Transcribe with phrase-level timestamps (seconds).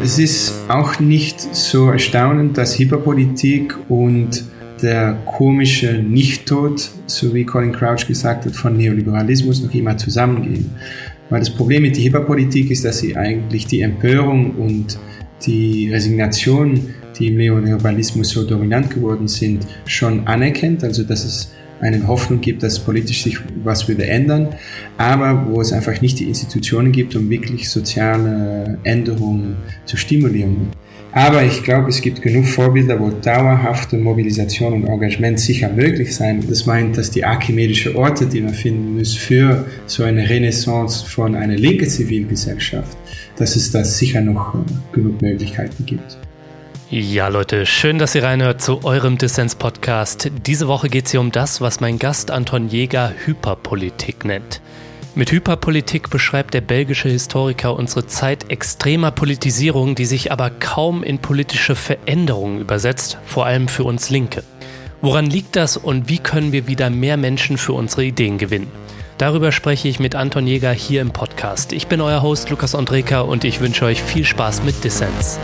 [0.00, 4.44] Es ist auch nicht so erstaunend, dass Hyperpolitik und
[4.80, 10.70] der komische Nichttod, so wie Colin Crouch gesagt hat, von Neoliberalismus noch immer zusammengehen.
[11.30, 14.98] Weil das Problem mit der Hyperpolitik ist, dass sie eigentlich die Empörung und
[15.44, 20.84] die Resignation, die im Neoliberalismus so dominant geworden sind, schon anerkennt.
[20.84, 24.48] Also dass es eine Hoffnung gibt, dass politisch sich was würde ändern,
[24.96, 30.68] aber wo es einfach nicht die Institutionen gibt, um wirklich soziale Änderungen zu stimulieren.
[31.12, 36.44] Aber ich glaube, es gibt genug Vorbilder, wo dauerhafte Mobilisation und Engagement sicher möglich sein.
[36.46, 41.34] Das meint, dass die archimedische Orte, die man finden muss für so eine Renaissance von
[41.34, 42.96] einer linken Zivilgesellschaft,
[43.36, 44.54] dass es da sicher noch
[44.92, 46.18] genug Möglichkeiten gibt.
[46.90, 50.30] Ja, Leute, schön, dass ihr reinhört zu eurem Dissens-Podcast.
[50.46, 54.62] Diese Woche geht es hier um das, was mein Gast Anton Jäger Hyperpolitik nennt.
[55.14, 61.18] Mit Hyperpolitik beschreibt der belgische Historiker unsere Zeit extremer Politisierung, die sich aber kaum in
[61.18, 64.42] politische Veränderungen übersetzt, vor allem für uns Linke.
[65.02, 68.72] Woran liegt das und wie können wir wieder mehr Menschen für unsere Ideen gewinnen?
[69.18, 71.74] Darüber spreche ich mit Anton Jäger hier im Podcast.
[71.74, 75.38] Ich bin euer Host Lukas Andreka und ich wünsche euch viel Spaß mit Dissens.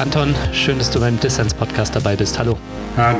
[0.00, 2.38] Anton, schön, dass du beim Dissens-Podcast dabei bist.
[2.38, 2.56] Hallo.
[2.96, 3.18] Hallo.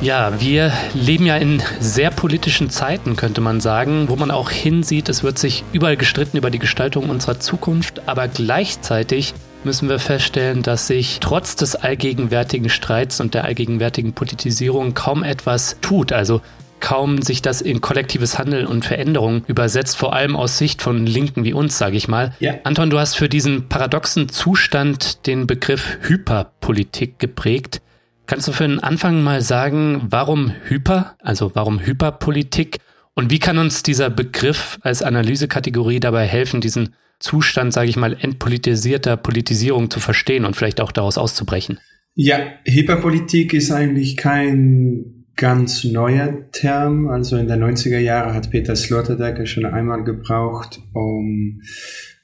[0.00, 5.08] Ja, wir leben ja in sehr politischen Zeiten, könnte man sagen, wo man auch hinsieht,
[5.08, 10.62] es wird sich überall gestritten über die Gestaltung unserer Zukunft, aber gleichzeitig müssen wir feststellen,
[10.62, 16.12] dass sich trotz des allgegenwärtigen Streits und der allgegenwärtigen Politisierung kaum etwas tut.
[16.12, 16.42] Also
[16.80, 21.44] kaum sich das in kollektives Handeln und Veränderung übersetzt, vor allem aus Sicht von Linken
[21.44, 22.34] wie uns, sage ich mal.
[22.40, 22.54] Ja.
[22.64, 27.80] Anton, du hast für diesen paradoxen Zustand den Begriff Hyperpolitik geprägt.
[28.26, 32.78] Kannst du für den Anfang mal sagen, warum Hyper, also warum Hyperpolitik
[33.14, 38.16] und wie kann uns dieser Begriff als Analysekategorie dabei helfen, diesen Zustand, sage ich mal,
[38.20, 41.80] entpolitisierter Politisierung zu verstehen und vielleicht auch daraus auszubrechen?
[42.14, 47.08] Ja, Hyperpolitik ist eigentlich kein ganz neuer Term.
[47.08, 51.62] Also in der 90er Jahre hat Peter Sloterdijk schon einmal gebraucht, um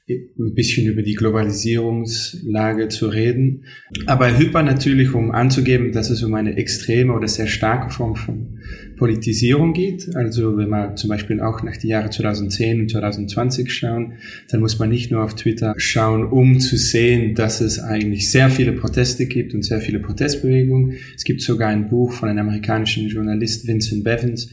[0.07, 3.63] ein bisschen über die Globalisierungslage zu reden.
[4.05, 8.59] Aber Hyper natürlich, um anzugeben, dass es um eine extreme oder sehr starke Form von
[8.95, 10.15] Politisierung geht.
[10.15, 14.13] Also wenn wir zum Beispiel auch nach die Jahre 2010 und 2020 schauen,
[14.49, 18.49] dann muss man nicht nur auf Twitter schauen, um zu sehen, dass es eigentlich sehr
[18.49, 20.95] viele Proteste gibt und sehr viele Protestbewegungen.
[21.15, 24.49] Es gibt sogar ein Buch von einem amerikanischen Journalist, Vincent Bevins,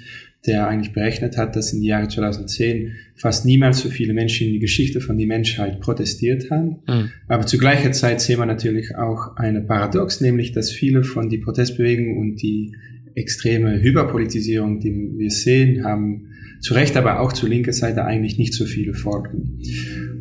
[0.46, 4.54] der eigentlich berechnet hat, dass in die Jahre 2010 fast niemals so viele Menschen in
[4.54, 6.78] die Geschichte von der Menschheit protestiert haben.
[6.88, 7.10] Mhm.
[7.28, 11.38] Aber zu gleicher Zeit sehen wir natürlich auch eine Paradox, nämlich dass viele von die
[11.38, 12.72] Protestbewegungen und die
[13.14, 16.28] extreme Hyperpolitisierung, die wir sehen, haben
[16.60, 19.58] zu Recht, aber auch zur linken Seite eigentlich nicht so viele Folgen.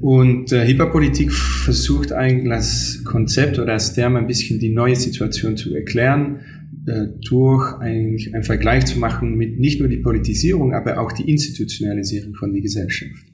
[0.02, 5.56] Und äh, Hyperpolitik versucht eigentlich als Konzept oder als Term ein bisschen die neue Situation
[5.56, 6.40] zu erklären
[6.88, 11.29] äh, durch eigentlich einen Vergleich zu machen mit nicht nur die Politisierung, aber auch die
[11.29, 13.31] Institutionalisierung von der Gesellschaft.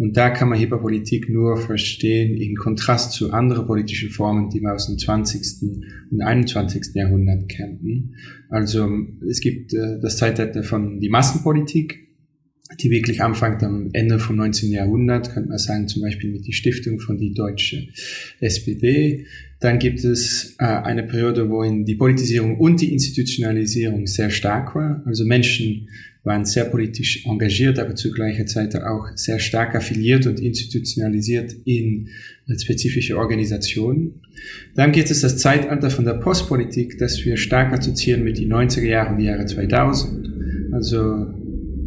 [0.00, 4.72] Und da kann man Hyperpolitik nur verstehen in Kontrast zu anderen politischen Formen, die wir
[4.72, 5.84] aus dem 20.
[6.10, 6.94] und 21.
[6.94, 8.14] Jahrhundert kennen.
[8.48, 8.88] Also
[9.28, 12.08] es gibt äh, das Zeitalter von die Massenpolitik,
[12.80, 14.72] die wirklich anfängt am Ende vom 19.
[14.72, 17.88] Jahrhundert, könnte man sagen, zum Beispiel mit die Stiftung von die deutsche
[18.40, 19.26] SPD.
[19.60, 24.74] Dann gibt es äh, eine Periode, wo in die Politisierung und die Institutionalisierung sehr stark
[24.74, 25.02] war.
[25.04, 25.88] Also Menschen
[26.22, 32.08] waren sehr politisch engagiert, aber zu gleicher Zeit auch sehr stark affiliiert und institutionalisiert in
[32.58, 34.20] spezifische Organisationen.
[34.74, 38.86] Dann gibt es das Zeitalter von der Postpolitik, das wir stark assoziieren mit die 90er
[38.86, 40.72] Jahre und die Jahre 2000.
[40.72, 41.26] Also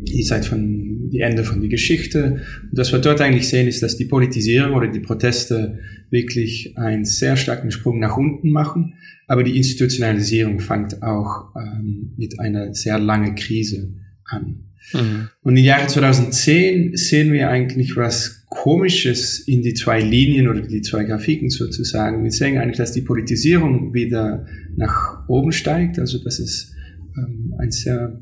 [0.08, 2.42] die Zeit von die Ende von die Geschichte.
[2.72, 5.79] Und was wir dort eigentlich sehen, ist, dass die Politisierung oder die Proteste
[6.09, 8.96] wirklich einen sehr starken Sprung nach unten machen,
[9.28, 13.94] aber die Institutionalisierung fängt auch ähm, mit einer sehr langen Krise
[14.34, 14.64] an.
[14.94, 15.30] Mhm.
[15.41, 20.82] Und im Jahre 2010 sehen wir eigentlich was Komisches in die zwei Linien oder die
[20.82, 22.24] zwei Grafiken sozusagen.
[22.24, 24.46] Wir sehen eigentlich, dass die Politisierung wieder
[24.76, 26.72] nach oben steigt, also dass es
[27.18, 28.22] ähm, ein sehr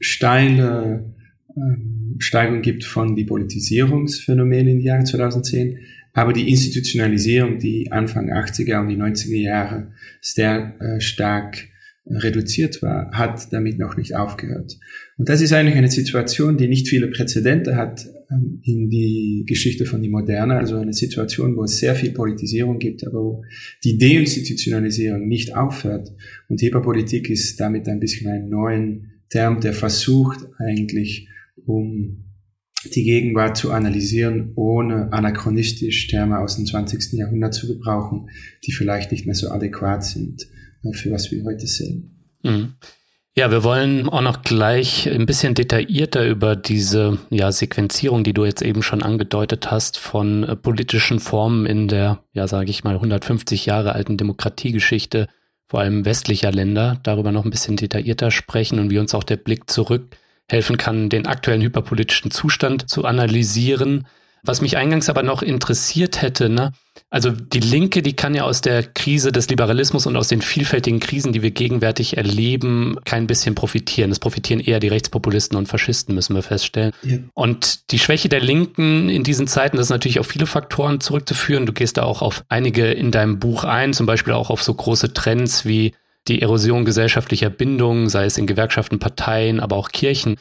[0.00, 1.14] steile
[1.54, 5.78] ähm, Steigung gibt von die Politisierungsphänomenen im Jahr 2010,
[6.14, 9.92] aber die Institutionalisierung, die Anfang 80er und die 90er Jahre
[10.22, 11.68] sehr äh, stark
[12.08, 14.78] reduziert war, hat damit noch nicht aufgehört.
[15.16, 19.86] Und das ist eigentlich eine Situation, die nicht viele Präzedente hat, ähm, in die Geschichte
[19.86, 23.44] von die Moderne, also eine Situation, wo es sehr viel Politisierung gibt, aber wo
[23.82, 26.12] die Deinstitutionalisierung nicht aufhört.
[26.48, 31.28] Und Hyperpolitik ist damit ein bisschen ein neuen Term, der versucht eigentlich,
[31.66, 32.22] um
[32.94, 37.14] die Gegenwart zu analysieren, ohne anachronistisch Terme aus dem 20.
[37.14, 38.28] Jahrhundert zu gebrauchen,
[38.64, 40.46] die vielleicht nicht mehr so adäquat sind
[40.92, 42.16] für was wir heute sehen.
[42.42, 42.74] Mhm.
[43.38, 48.46] Ja, wir wollen auch noch gleich ein bisschen detaillierter über diese ja, Sequenzierung, die du
[48.46, 52.94] jetzt eben schon angedeutet hast, von äh, politischen Formen in der, ja, sage ich mal,
[52.94, 55.28] 150 Jahre alten Demokratiegeschichte,
[55.66, 59.36] vor allem westlicher Länder, darüber noch ein bisschen detaillierter sprechen und wie uns auch der
[59.36, 60.16] Blick zurück
[60.48, 64.06] helfen kann, den aktuellen hyperpolitischen Zustand zu analysieren.
[64.46, 66.72] Was mich eingangs aber noch interessiert hätte, ne?
[67.08, 70.98] Also die Linke, die kann ja aus der Krise des Liberalismus und aus den vielfältigen
[70.98, 74.10] Krisen, die wir gegenwärtig erleben, kein bisschen profitieren.
[74.10, 76.92] Es profitieren eher die Rechtspopulisten und Faschisten, müssen wir feststellen.
[77.02, 77.18] Ja.
[77.34, 81.66] Und die Schwäche der Linken in diesen Zeiten, das ist natürlich auf viele Faktoren zurückzuführen.
[81.66, 84.74] Du gehst da auch auf einige in deinem Buch ein, zum Beispiel auch auf so
[84.74, 85.92] große Trends wie
[86.28, 90.36] die Erosion gesellschaftlicher Bindungen, sei es in Gewerkschaften, Parteien, aber auch Kirchen.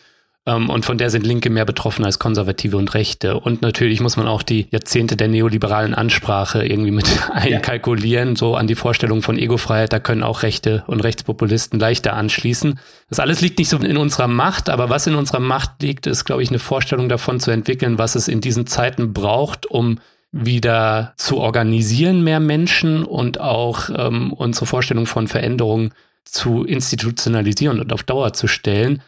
[0.47, 3.39] Ähm, und von der sind Linke mehr betroffen als Konservative und Rechte.
[3.39, 8.35] Und natürlich muss man auch die Jahrzehnte der neoliberalen Ansprache irgendwie mit einkalkulieren, ja.
[8.35, 9.91] so an die Vorstellung von Egofreiheit.
[9.91, 12.79] Da können auch Rechte und Rechtspopulisten leichter anschließen.
[13.09, 16.25] Das alles liegt nicht so in unserer Macht, aber was in unserer Macht liegt, ist,
[16.25, 19.99] glaube ich, eine Vorstellung davon zu entwickeln, was es in diesen Zeiten braucht, um
[20.31, 25.91] wieder zu organisieren, mehr Menschen und auch ähm, unsere Vorstellung von Veränderung
[26.25, 29.01] zu institutionalisieren und auf Dauer zu stellen.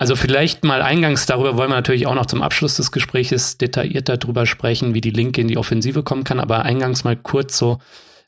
[0.00, 4.16] Also vielleicht mal eingangs darüber wollen wir natürlich auch noch zum Abschluss des Gesprächs detaillierter
[4.16, 7.80] darüber sprechen, wie die Linke in die Offensive kommen kann, aber eingangs mal kurz so,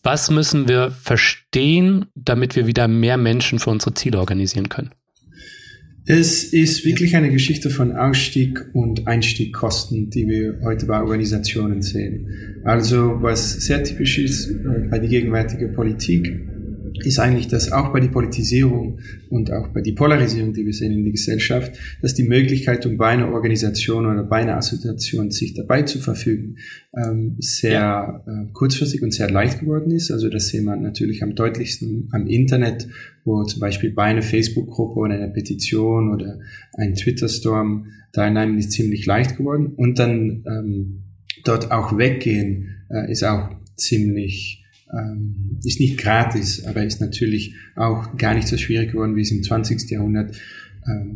[0.02, 4.90] was müssen wir verstehen, damit wir wieder mehr Menschen für unsere Ziele organisieren können?
[6.04, 12.60] Es ist wirklich eine Geschichte von Ausstieg und Einstiegkosten, die wir heute bei Organisationen sehen.
[12.64, 16.28] Also was sehr typisch ist äh, bei der gegenwärtigen Politik,
[17.04, 18.98] ist eigentlich, dass auch bei der Politisierung
[19.30, 22.96] und auch bei der Polarisierung, die wir sehen in der Gesellschaft, dass die Möglichkeit, um
[22.96, 26.56] bei einer Organisation oder bei einer Assoziation sich dabei zu verfügen,
[26.96, 30.10] ähm, sehr äh, kurzfristig und sehr leicht geworden ist.
[30.10, 32.88] Also das sehen wir natürlich am deutlichsten am Internet,
[33.24, 36.40] wo zum Beispiel bei einer Facebook-Gruppe oder einer Petition oder
[36.74, 39.72] ein Twitter-Storm teilnehmen ist ziemlich leicht geworden.
[39.76, 41.02] Und dann ähm,
[41.44, 44.61] dort auch weggehen äh, ist auch ziemlich
[44.92, 49.30] ähm, ist nicht gratis, aber ist natürlich auch gar nicht so schwierig geworden, wie es
[49.30, 49.90] im 20.
[49.90, 50.36] Jahrhundert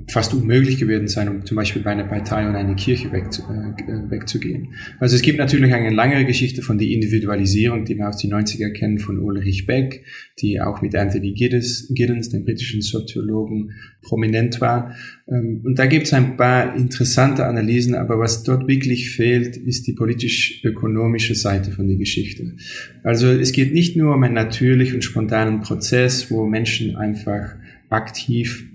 [0.08, 4.10] fast unmöglich gewesen sein, um zum Beispiel bei einer Partei oder einer Kirche wegzu, äh,
[4.10, 4.68] wegzugehen.
[5.00, 8.70] Also es gibt natürlich eine lange Geschichte von der Individualisierung, die wir aus den 90er
[8.70, 10.04] kennen, von Ulrich Beck,
[10.38, 13.72] die auch mit Anthony Giddens, Giddens dem britischen Soziologen,
[14.02, 14.94] prominent war.
[15.28, 19.88] Ähm, und da gibt es ein paar interessante Analysen, aber was dort wirklich fehlt, ist
[19.88, 22.54] die politisch-ökonomische Seite von der Geschichte.
[23.02, 27.56] Also es geht nicht nur um einen natürlichen und spontanen Prozess, wo Menschen einfach
[27.90, 28.70] aktiv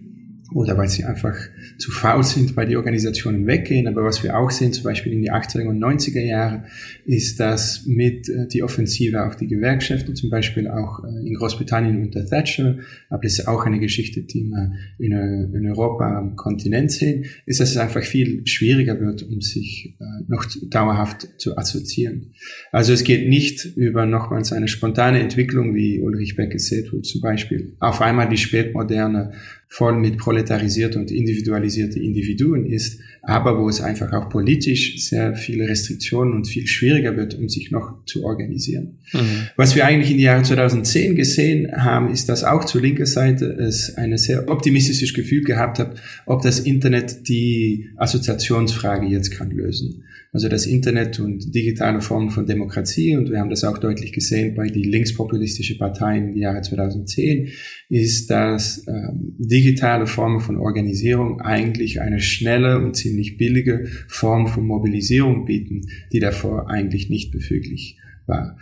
[0.53, 1.36] oder weil sie einfach
[1.77, 3.88] zu faul sind, bei den Organisationen weggehen.
[3.88, 6.63] Aber was wir auch sehen, zum Beispiel in die 80er und 90er Jahre,
[7.06, 12.01] ist, dass mit äh, die Offensive auf die Gewerkschaften, zum Beispiel auch äh, in Großbritannien
[12.01, 12.77] unter Thatcher,
[13.09, 17.25] aber das ist auch eine Geschichte, die wir in, äh, in Europa am Kontinent sehen,
[17.45, 19.95] ist, dass es einfach viel schwieriger wird, um sich
[20.27, 22.33] noch dauerhaft zu assoziieren.
[22.71, 27.21] Also es geht nicht über nochmals eine spontane Entwicklung, wie Ulrich Beck gesagt wo zum
[27.21, 29.33] Beispiel auf einmal die spätmoderne
[29.71, 35.68] voll mit proletarisierte und individualisierte Individuen ist, aber wo es einfach auch politisch sehr viele
[35.68, 38.97] Restriktionen und viel schwieriger wird, um sich noch zu organisieren.
[39.13, 39.47] Mhm.
[39.57, 43.45] Was wir eigentlich in den Jahren 2010 gesehen haben, ist, dass auch zur linken Seite
[43.45, 50.04] es eine sehr optimistisches Gefühl gehabt hat, ob das Internet die Assoziationsfrage jetzt kann lösen.
[50.33, 54.56] Also das Internet und digitale Formen von Demokratie, und wir haben das auch deutlich gesehen
[54.56, 57.49] bei die linkspopulistischen Parteien im Jahre 2010,
[57.90, 64.65] ist, dass ähm, digitale Formen von Organisierung eigentlich eine schnelle und ziemlich billige Form von
[64.65, 68.57] Mobilisierung bieten, die davor eigentlich nicht befüglich war.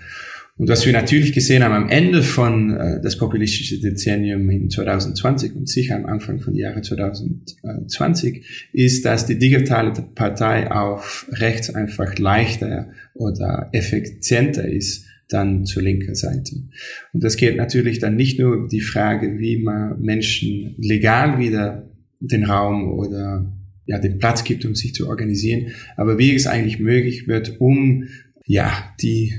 [0.58, 5.56] Und was wir natürlich gesehen haben am Ende von äh, das populistische Dezennium in 2020
[5.56, 12.18] und sicher am Anfang von Jahre 2020 ist, dass die digitale Partei auf rechts einfach
[12.18, 16.56] leichter oder effizienter ist dann zur linken Seite.
[17.14, 21.88] Und das geht natürlich dann nicht nur um die Frage, wie man Menschen legal wieder
[22.20, 23.46] den Raum oder
[23.90, 28.08] ja, den Platz gibt, um sich zu organisieren, aber wie es eigentlich möglich wird, um
[28.46, 29.34] ja, die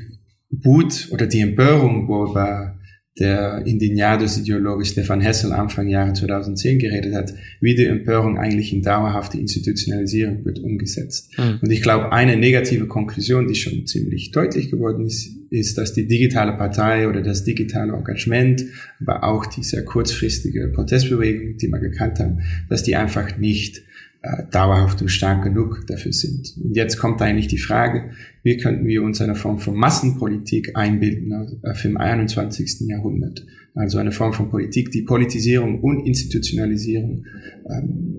[0.50, 2.76] Wut oder die Empörung, wo über
[3.20, 9.38] der Indignados-Ideologe Stefan Hessel Anfang Jahre 2010 geredet hat, wie die Empörung eigentlich in dauerhafte
[9.38, 11.30] Institutionalisierung wird umgesetzt.
[11.38, 11.58] Mhm.
[11.62, 16.08] Und ich glaube, eine negative Konklusion, die schon ziemlich deutlich geworden ist, ist, dass die
[16.08, 18.64] digitale Partei oder das digitale Engagement,
[19.00, 23.82] aber auch die sehr kurzfristige Protestbewegung, die wir gekannt haben, dass die einfach nicht
[24.22, 26.54] äh, dauerhaft und stark genug dafür sind.
[26.62, 28.10] Und jetzt kommt eigentlich die Frage,
[28.42, 32.88] wie könnten wir uns eine Form von Massenpolitik einbilden äh, für im 21.
[32.88, 33.46] Jahrhundert?
[33.74, 37.24] Also eine Form von Politik, die Politisierung und Institutionalisierung
[37.70, 38.16] ähm,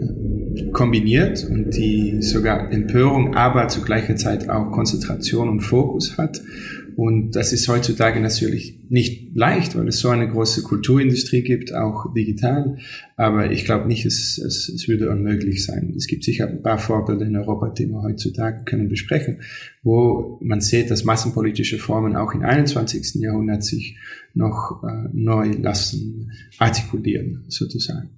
[0.00, 6.40] äh, kombiniert und die sogar Empörung, aber zu gleicher Zeit auch Konzentration und Fokus hat
[6.98, 12.12] und das ist heutzutage natürlich nicht leicht, weil es so eine große Kulturindustrie gibt, auch
[12.12, 12.76] digital.
[13.16, 15.94] Aber ich glaube nicht, es, es, es würde unmöglich sein.
[15.96, 19.42] Es gibt sicher ein paar Vorbilder in Europa, die wir heutzutage können besprechen,
[19.84, 23.22] wo man sieht, dass massenpolitische Formen auch im 21.
[23.22, 23.96] Jahrhundert sich
[24.34, 28.10] noch äh, neu lassen artikulieren, sozusagen.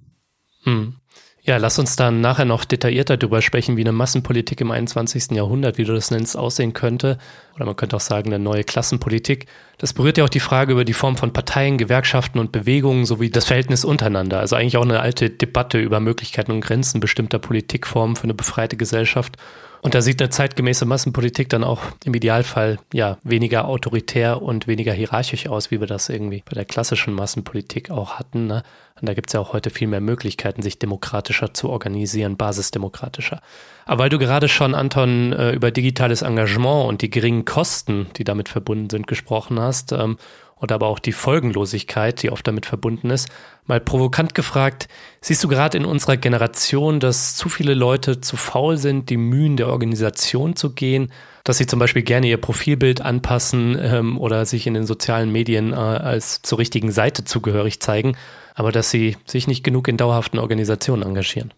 [0.63, 0.95] Hm.
[1.43, 5.31] Ja, lass uns dann nachher noch detaillierter darüber sprechen, wie eine Massenpolitik im 21.
[5.31, 7.17] Jahrhundert, wie du das nennst, aussehen könnte.
[7.55, 9.47] Oder man könnte auch sagen, eine neue Klassenpolitik.
[9.79, 13.31] Das berührt ja auch die Frage über die Form von Parteien, Gewerkschaften und Bewegungen sowie
[13.31, 14.39] das Verhältnis untereinander.
[14.39, 18.77] Also eigentlich auch eine alte Debatte über Möglichkeiten und Grenzen bestimmter Politikformen für eine befreite
[18.77, 19.37] Gesellschaft.
[19.81, 24.93] Und da sieht eine zeitgemäße Massenpolitik dann auch im Idealfall ja weniger autoritär und weniger
[24.93, 28.45] hierarchisch aus, wie wir das irgendwie bei der klassischen Massenpolitik auch hatten.
[28.45, 28.61] Ne?
[28.99, 33.41] Und da gibt es ja auch heute viel mehr Möglichkeiten, sich demokratischer zu organisieren, basisdemokratischer.
[33.85, 38.23] Aber weil du gerade schon, Anton, äh, über digitales Engagement und die geringen Kosten, die
[38.23, 40.17] damit verbunden sind, gesprochen hast, ähm,
[40.61, 43.27] und aber auch die Folgenlosigkeit, die oft damit verbunden ist.
[43.65, 44.87] Mal provokant gefragt,
[45.19, 49.57] siehst du gerade in unserer Generation, dass zu viele Leute zu faul sind, die Mühen
[49.57, 51.11] der Organisation zu gehen,
[51.43, 55.73] dass sie zum Beispiel gerne ihr Profilbild anpassen ähm, oder sich in den sozialen Medien
[55.73, 58.15] äh, als zur richtigen Seite zugehörig zeigen,
[58.53, 61.53] aber dass sie sich nicht genug in dauerhaften Organisationen engagieren?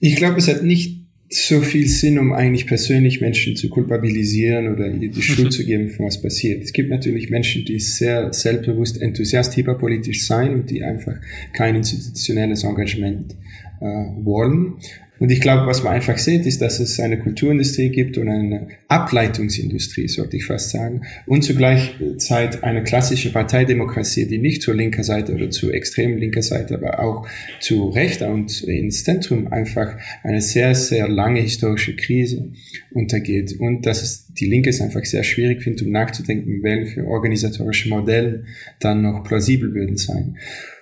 [0.00, 4.88] Ich glaube, es hat nicht so viel Sinn, um eigentlich persönlich Menschen zu kulpabilisieren oder
[4.88, 6.62] ihr die Schuld zu geben, von was passiert.
[6.62, 11.16] Es gibt natürlich Menschen, die sehr selbstbewusst enthusiast hyperpolitisch sein und die einfach
[11.52, 13.36] kein institutionelles Engagement
[13.80, 13.84] äh,
[14.24, 14.74] wollen.
[15.18, 18.68] Und ich glaube, was man einfach sieht, ist, dass es eine Kulturindustrie gibt und eine
[18.88, 25.04] Ableitungsindustrie, sollte ich fast sagen, und zugleich Zeit eine klassische Parteidemokratie, die nicht zur linker
[25.04, 27.28] Seite oder zu extrem linker Seite, aber auch
[27.60, 32.52] zu rechter und ins Zentrum einfach eine sehr, sehr lange historische Krise
[32.92, 33.58] untergeht.
[33.58, 38.44] Und dass es die Linke es einfach sehr schwierig findet, um nachzudenken, welche organisatorische Modelle
[38.80, 40.36] dann noch plausibel würden sein.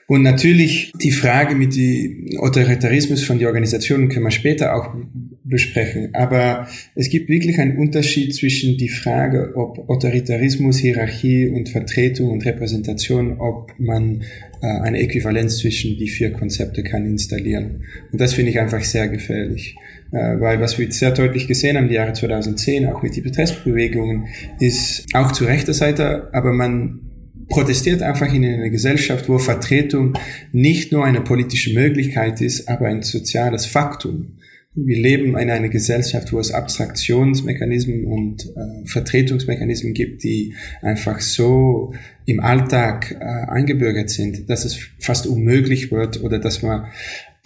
[0.09, 4.95] Und natürlich die Frage mit dem Autoritarismus von den Organisationen können wir später auch
[5.43, 6.11] besprechen.
[6.15, 12.45] Aber es gibt wirklich einen Unterschied zwischen die Frage, ob Autoritarismus, Hierarchie und Vertretung und
[12.45, 14.23] Repräsentation, ob man
[14.63, 17.85] äh, eine Äquivalenz zwischen die vier Konzepte kann installieren.
[18.13, 19.77] Und das finde ich einfach sehr gefährlich.
[20.13, 24.27] Äh, weil was wir sehr deutlich gesehen haben, die Jahre 2010, auch mit den Protestbewegungen,
[24.61, 27.06] ist auch zu rechter Seite, aber man
[27.49, 30.15] protestiert einfach in einer Gesellschaft, wo Vertretung
[30.53, 34.39] nicht nur eine politische Möglichkeit ist, aber ein soziales Faktum.
[34.79, 41.95] Wir leben in einer Gesellschaft, wo es Abstraktionsmechanismen und äh, Vertretungsmechanismen gibt, die einfach so
[42.27, 46.89] im Alltag äh, eingebürgert sind, dass es fast unmöglich wird oder dass man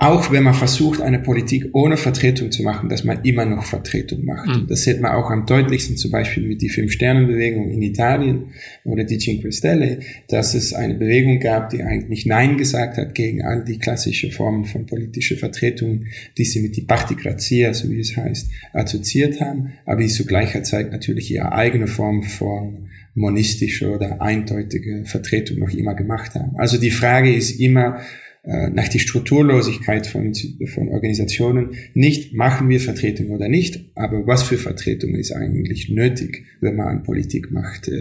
[0.00, 4.24] auch wenn man versucht, eine Politik ohne Vertretung zu machen, dass man immer noch Vertretung
[4.24, 4.48] macht.
[4.48, 4.66] Mhm.
[4.66, 8.46] Das sieht man auch am deutlichsten zum Beispiel mit die Fünf-Sternen-Bewegung in Italien
[8.84, 13.42] oder die Cinque Stelle, dass es eine Bewegung gab, die eigentlich Nein gesagt hat gegen
[13.42, 16.06] all die klassischen Formen von politischer Vertretung,
[16.38, 20.62] die sie mit die Partikratie, so wie es heißt, assoziiert haben, aber die zu gleicher
[20.62, 26.56] Zeit natürlich ihre eigene Form von monistischer oder eindeutiger Vertretung noch immer gemacht haben.
[26.56, 28.00] Also die Frage ist immer,
[28.42, 30.34] nach die Strukturlosigkeit von,
[30.74, 31.76] von Organisationen.
[31.94, 37.02] Nicht machen wir Vertretung oder nicht, aber was für Vertretung ist eigentlich nötig, wenn man
[37.02, 37.92] Politik macht äh,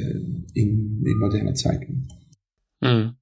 [0.53, 2.07] in, in moderner Zeiten.
[2.81, 3.15] Mhm.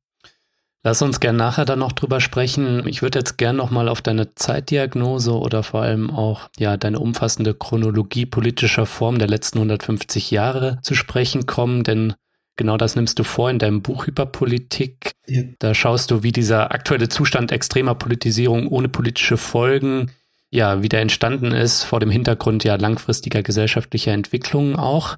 [0.84, 2.88] Lass uns gern nachher dann noch drüber sprechen.
[2.88, 7.54] Ich würde jetzt gern nochmal auf deine Zeitdiagnose oder vor allem auch ja deine umfassende
[7.54, 12.14] Chronologie politischer Form der letzten 150 Jahre zu sprechen kommen, denn
[12.58, 15.12] Genau das nimmst du vor in deinem Buch Hyperpolitik.
[15.28, 15.44] Ja.
[15.60, 20.12] Da schaust du, wie dieser aktuelle Zustand extremer Politisierung ohne politische Folgen
[20.50, 25.18] ja wieder entstanden ist, vor dem Hintergrund ja langfristiger gesellschaftlicher Entwicklungen auch.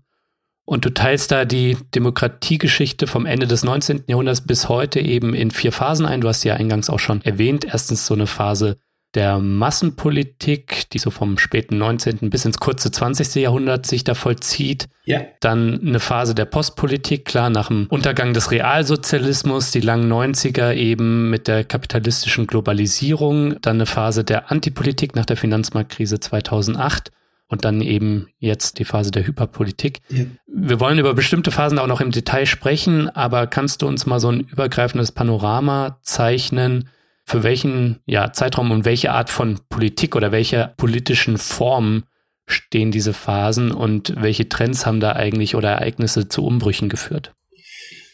[0.65, 4.03] Und du teilst da die Demokratiegeschichte vom Ende des 19.
[4.07, 6.21] Jahrhunderts bis heute eben in vier Phasen ein.
[6.21, 7.65] Du hast ja eingangs auch schon erwähnt.
[7.65, 8.77] Erstens so eine Phase
[9.15, 12.29] der Massenpolitik, die so vom späten 19.
[12.29, 13.35] bis ins kurze 20.
[13.35, 14.87] Jahrhundert sich da vollzieht.
[15.05, 15.21] Ja.
[15.39, 21.29] Dann eine Phase der Postpolitik, klar, nach dem Untergang des Realsozialismus, die langen 90er eben
[21.31, 23.59] mit der kapitalistischen Globalisierung.
[23.61, 27.11] Dann eine Phase der Antipolitik nach der Finanzmarktkrise 2008
[27.47, 30.01] und dann eben jetzt die Phase der Hyperpolitik.
[30.09, 30.25] Ja.
[30.45, 34.19] Wir wollen über bestimmte Phasen auch noch im Detail sprechen, aber kannst du uns mal
[34.19, 36.89] so ein übergreifendes Panorama zeichnen,
[37.29, 42.05] für welchen ja, Zeitraum und welche Art von Politik oder welche politischen Formen
[42.47, 47.35] stehen diese Phasen und welche Trends haben da eigentlich oder Ereignisse zu Umbrüchen geführt?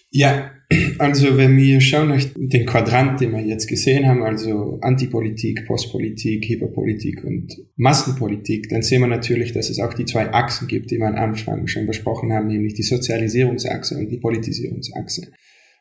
[0.09, 0.51] Ja,
[0.97, 6.49] also wenn wir schauen auf den Quadrant, den wir jetzt gesehen haben, also Antipolitik, Postpolitik,
[6.49, 10.97] Hyperpolitik und Massenpolitik, dann sehen wir natürlich, dass es auch die zwei Achsen gibt, die
[10.97, 15.31] wir am Anfang schon besprochen haben, nämlich die Sozialisierungsachse und die Politisierungsachse.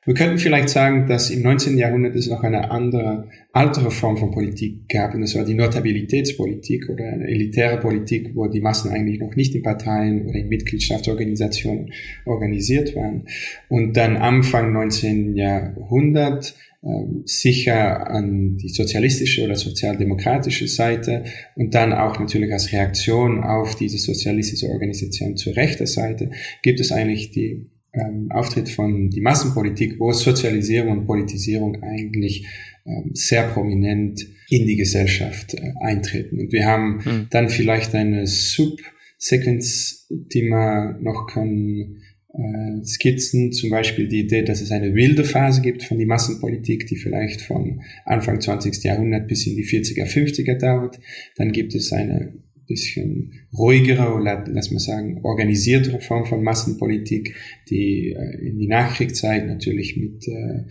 [0.06, 1.78] Wir könnten vielleicht sagen, dass im 19.
[1.78, 6.90] Jahrhundert es noch eine andere, altere Form von Politik gab, und das war die Notabilitätspolitik
[6.90, 11.90] oder eine elitäre Politik, wo die Massen eigentlich noch nicht in Parteien oder in Mitgliedschaftsorganisationen
[12.26, 13.24] organisiert waren.
[13.68, 15.36] Und dann Anfang 19.
[15.36, 21.24] Jahrhundert ähm, sicher an die sozialistische oder sozialdemokratische Seite
[21.56, 26.30] und dann auch natürlich als Reaktion auf diese sozialistische Organisation zur rechten Seite
[26.60, 32.46] gibt es eigentlich die ähm, Auftritt von die Massenpolitik, wo Sozialisierung und Politisierung eigentlich
[32.86, 36.40] ähm, sehr prominent in die Gesellschaft äh, eintreten.
[36.40, 37.26] Und wir haben mhm.
[37.30, 42.02] dann vielleicht eine Subsequenz, die man noch können
[42.34, 46.86] äh, skizzen, zum Beispiel die Idee, dass es eine wilde Phase gibt von die Massenpolitik,
[46.86, 48.82] die vielleicht von Anfang 20.
[48.82, 50.98] Jahrhundert bis in die 40er, 50er dauert.
[51.36, 52.34] Dann gibt es eine
[52.66, 57.34] bisschen ruhigere oder lass mal sagen organisiertere Form von Massenpolitik,
[57.68, 60.64] die äh, in die Nachkriegszeit natürlich mit äh,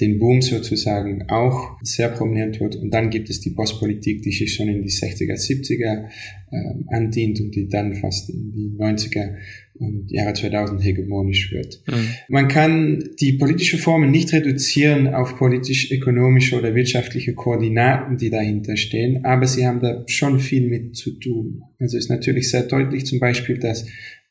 [0.00, 2.76] dem Boom sozusagen auch sehr prominent wird.
[2.76, 6.08] Und dann gibt es die Postpolitik, die sich schon in die 60er, 70er
[6.50, 9.36] äh, andient und die dann fast in die 90er
[9.80, 11.82] und Jahre 2000 hegemonisch wird.
[11.86, 12.08] Mhm.
[12.28, 19.24] Man kann die politische Formen nicht reduzieren auf politisch-ökonomische oder wirtschaftliche Koordinaten, die dahinter stehen,
[19.24, 21.62] aber sie haben da schon viel mit zu tun.
[21.78, 23.86] Also ist natürlich sehr deutlich zum Beispiel, dass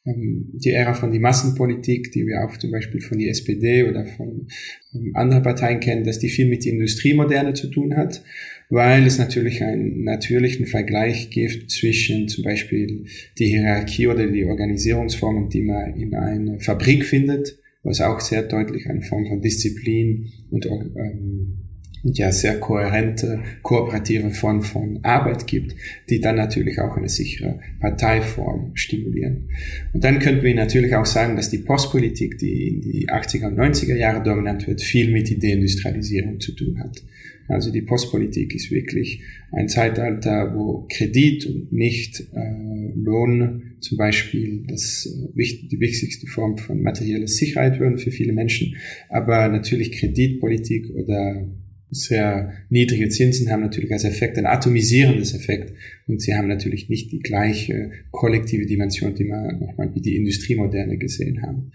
[0.06, 4.05] ähm, die Ära von die Massenpolitik, die wir auch zum Beispiel von die SPD oder
[4.05, 4.48] von
[4.94, 8.24] ähm, anderen Parteien kennen, dass die viel mit der Industriemoderne zu tun hat
[8.70, 13.05] weil es natürlich einen natürlichen Vergleich gibt zwischen zum Beispiel
[13.38, 18.88] die Hierarchie oder die Organisierungsformen, die man in einer Fabrik findet, was auch sehr deutlich
[18.88, 21.60] eine Form von Disziplin und ähm,
[22.03, 25.75] ja sehr kohärente, kooperative Form von Arbeit gibt,
[26.10, 29.50] die dann natürlich auch eine sichere Parteiform stimulieren.
[29.94, 33.60] Und dann könnten wir natürlich auch sagen, dass die Postpolitik, die in die 80er und
[33.60, 37.01] 90er Jahre dominant wird, viel mit der Deindustrialisierung zu tun hat.
[37.50, 44.64] Also die Postpolitik ist wirklich ein Zeitalter, wo Kredit und nicht äh, Lohn zum Beispiel
[44.68, 48.75] das, äh, die wichtigste Form von materieller Sicherheit würden für viele Menschen.
[49.09, 51.48] Aber natürlich Kreditpolitik oder
[51.92, 55.74] sehr niedrige Zinsen haben natürlich als Effekt ein atomisierendes Effekt
[56.09, 60.98] und sie haben natürlich nicht die gleiche kollektive Dimension, die wir nochmal wie die Industriemoderne
[60.98, 61.72] gesehen haben.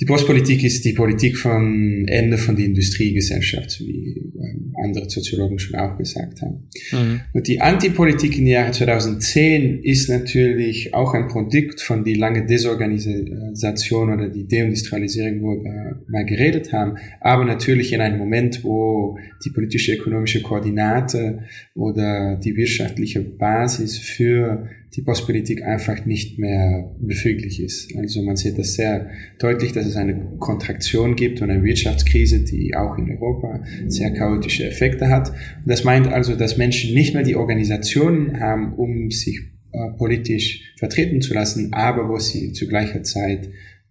[0.00, 5.78] Die Postpolitik ist die Politik vom Ende von der Industriegesellschaft, wie ähm, andere Soziologen schon
[5.78, 6.68] auch gesagt haben.
[6.92, 7.20] Mhm.
[7.34, 12.46] Und die Antipolitik in den Jahren 2010 ist natürlich auch ein Produkt von die lange
[12.46, 19.18] Desorganisation oder die Deindustrialisierung, wo wir mal geredet haben, aber natürlich in einem Moment, wo
[19.44, 21.40] die politische ökonomische Koordinate
[21.74, 27.94] oder die wirtschaftliche Basis für die Postpolitik einfach nicht mehr befüglich ist.
[27.96, 32.74] Also man sieht das sehr deutlich, dass es eine Kontraktion gibt und eine Wirtschaftskrise, die
[32.76, 35.30] auch in Europa sehr chaotische Effekte hat.
[35.30, 39.40] Und das meint also, dass Menschen nicht mehr die Organisationen haben, um sich
[39.72, 43.48] äh, politisch vertreten zu lassen, aber wo sie zu gleicher Zeit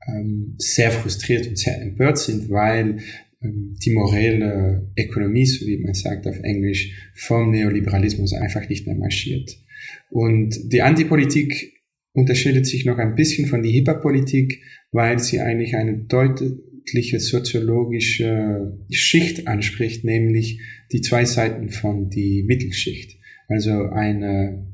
[0.07, 2.99] ähm, sehr frustriert und sehr empört sind, weil
[3.41, 8.95] ähm, die morelle Ökonomie, so wie man sagt auf Englisch, vom Neoliberalismus einfach nicht mehr
[8.95, 9.57] marschiert.
[10.09, 11.73] Und die Antipolitik
[12.13, 19.47] unterscheidet sich noch ein bisschen von die Hyperpolitik, weil sie eigentlich eine deutliche soziologische Schicht
[19.47, 20.59] anspricht, nämlich
[20.91, 23.17] die zwei Seiten von die Mittelschicht.
[23.47, 24.67] Also eine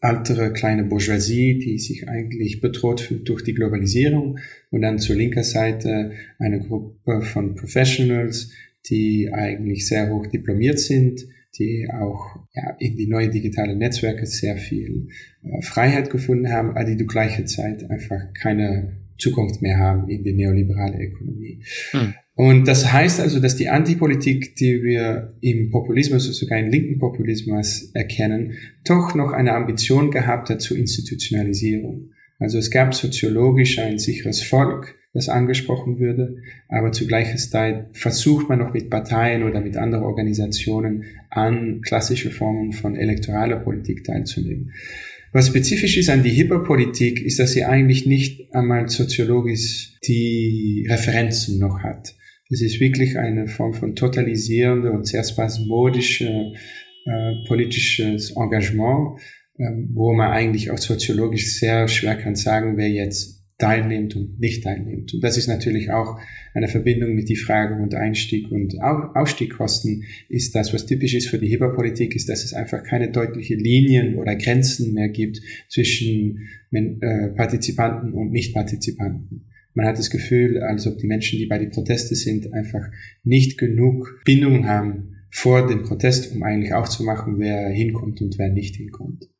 [0.00, 4.38] ältere kleine Bourgeoisie, die sich eigentlich bedroht fühlt durch die Globalisierung
[4.70, 8.50] und dann zur linker Seite eine Gruppe von Professionals,
[8.90, 11.24] die eigentlich sehr hoch diplomiert sind,
[11.58, 15.08] die auch ja, in die neuen digitalen Netzwerke sehr viel
[15.42, 20.24] äh, Freiheit gefunden haben, aber die zu gleicher Zeit einfach keine Zukunft mehr haben in
[20.24, 21.62] die neoliberale Ökonomie.
[21.90, 22.14] Hm.
[22.34, 26.98] Und das heißt also, dass die Antipolitik, die wir im Populismus, oder sogar im linken
[26.98, 32.10] Populismus erkennen, doch noch eine Ambition gehabt hat zur Institutionalisierung.
[32.38, 36.36] Also es gab soziologisch ein sicheres Volk, das angesprochen würde,
[36.68, 42.30] aber zu gleicher Zeit versucht man noch mit Parteien oder mit anderen Organisationen an klassische
[42.30, 44.72] Formen von elektoraler Politik teilzunehmen.
[45.32, 51.58] Was spezifisch ist an die Hipperpolitik, ist, dass sie eigentlich nicht einmal soziologisch die Referenzen
[51.58, 52.14] noch hat.
[52.50, 56.52] Es ist wirklich eine Form von totalisierender und sehr spasmodischer
[57.06, 59.18] äh, politisches Engagement,
[59.56, 64.64] äh, wo man eigentlich auch soziologisch sehr schwer kann sagen, wer jetzt teilnimmt und nicht
[64.64, 65.14] teilnimmt.
[65.14, 66.18] Und das ist natürlich auch
[66.52, 71.38] eine Verbindung mit die Frage und Einstieg und Ausstiegkosten ist das, was typisch ist für
[71.38, 77.28] die Hyperpolitik, ist, dass es einfach keine deutliche Linien oder Grenzen mehr gibt zwischen äh,
[77.28, 79.46] Partizipanten und Nichtpartizipanten.
[79.74, 82.90] Man hat das Gefühl, als ob die Menschen, die bei den Protesten sind, einfach
[83.22, 88.74] nicht genug Bindung haben vor dem Protest, um eigentlich aufzumachen, wer hinkommt und wer nicht
[88.74, 89.31] hinkommt.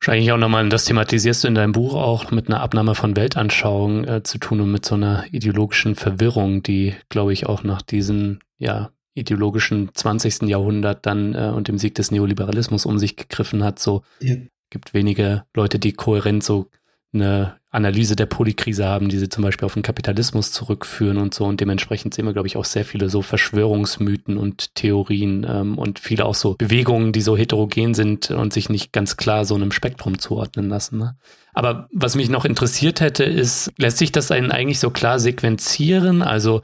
[0.00, 4.04] Wahrscheinlich auch nochmal, das thematisierst du in deinem Buch auch mit einer Abnahme von Weltanschauung
[4.04, 8.38] äh, zu tun und mit so einer ideologischen Verwirrung, die, glaube ich, auch nach diesem,
[8.58, 10.42] ja, ideologischen 20.
[10.42, 13.80] Jahrhundert dann äh, und dem Sieg des Neoliberalismus um sich gegriffen hat.
[13.80, 14.36] So ja.
[14.70, 16.68] gibt wenige Leute, die kohärent so
[17.12, 21.44] eine Analyse der Polykrise haben, die sie zum Beispiel auf den Kapitalismus zurückführen und so.
[21.44, 25.98] Und dementsprechend sehen wir, glaube ich, auch sehr viele so Verschwörungsmythen und Theorien ähm, und
[25.98, 29.72] viele auch so Bewegungen, die so heterogen sind und sich nicht ganz klar so einem
[29.72, 30.98] Spektrum zuordnen lassen.
[30.98, 31.16] Ne?
[31.52, 36.22] Aber was mich noch interessiert hätte, ist, lässt sich das einen eigentlich so klar sequenzieren?
[36.22, 36.62] Also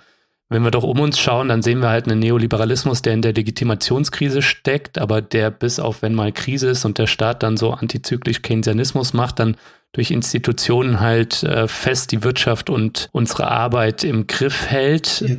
[0.49, 3.33] wenn wir doch um uns schauen, dann sehen wir halt einen Neoliberalismus, der in der
[3.33, 7.73] Legitimationskrise steckt, aber der bis auf wenn mal Krise ist und der Staat dann so
[7.73, 9.57] antizyklisch Keynesianismus macht, dann
[9.95, 15.25] durch Institutionen halt äh, fest die Wirtschaft und unsere Arbeit im Griff hält.
[15.27, 15.37] Ja.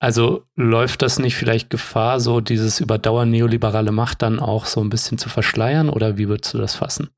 [0.00, 4.90] Also läuft das nicht vielleicht Gefahr, so dieses überdauern neoliberale Macht dann auch so ein
[4.90, 7.08] bisschen zu verschleiern oder wie würdest du das fassen?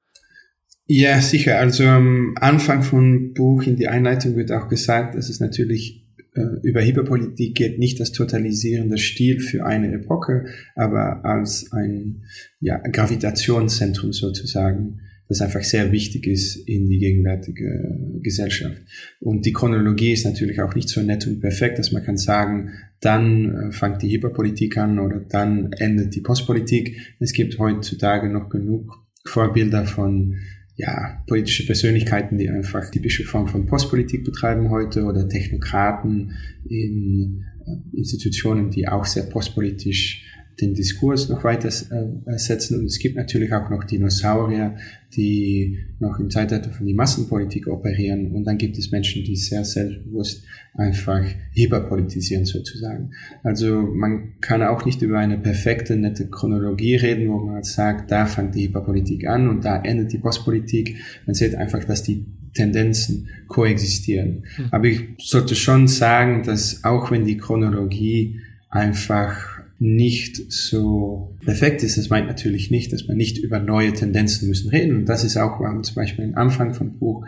[0.87, 1.59] Ja, sicher.
[1.59, 6.43] Also am Anfang vom Buch in die Einleitung wird auch gesagt, dass es natürlich äh,
[6.63, 12.25] über Hyperpolitik geht, nicht das totalisierende Stil für eine Epoche, aber als ein
[12.59, 18.83] ja, Gravitationszentrum sozusagen das einfach sehr wichtig ist in die gegenwärtige Gesellschaft.
[19.21, 22.73] Und die Chronologie ist natürlich auch nicht so nett und perfekt, dass man kann sagen,
[23.01, 27.15] dann äh, fängt die Hyperpolitik an oder dann endet die Postpolitik.
[27.21, 30.37] Es gibt heutzutage noch genug Vorbilder von
[30.75, 36.33] ja, politische Persönlichkeiten, die einfach typische Form von Postpolitik betreiben heute oder Technokraten
[36.69, 40.25] in äh, Institutionen, die auch sehr postpolitisch
[40.61, 42.79] den Diskurs noch weiter äh, setzen.
[42.79, 44.77] Und es gibt natürlich auch noch Dinosaurier,
[45.15, 48.33] die noch im Zeitalter von die Massenpolitik operieren.
[48.33, 50.45] Und dann gibt es Menschen, die sehr selbstbewusst
[50.75, 53.11] einfach hyperpolitisieren sozusagen.
[53.43, 58.27] Also man kann auch nicht über eine perfekte, nette Chronologie reden, wo man sagt, da
[58.27, 60.97] fängt die Hyperpolitik an und da endet die Postpolitik.
[61.27, 64.45] Man sieht einfach, dass die Tendenzen koexistieren.
[64.57, 64.65] Mhm.
[64.71, 69.50] Aber ich sollte schon sagen, dass auch wenn die Chronologie einfach
[69.83, 71.97] nicht so perfekt ist.
[71.97, 74.95] Das meint natürlich nicht, dass man nicht über neue Tendenzen müssen reden.
[74.95, 77.25] Und das ist auch, warum zum Beispiel am Anfang vom Buch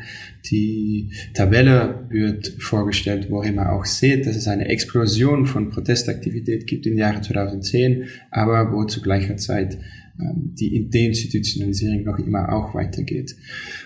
[0.50, 6.86] die Tabelle wird vorgestellt, worin man auch sieht, dass es eine Explosion von Protestaktivität gibt
[6.86, 9.78] im Jahre 2010, aber wo zu gleicher Zeit
[10.20, 13.34] ähm, die Deinstitutionalisierung noch immer auch weitergeht.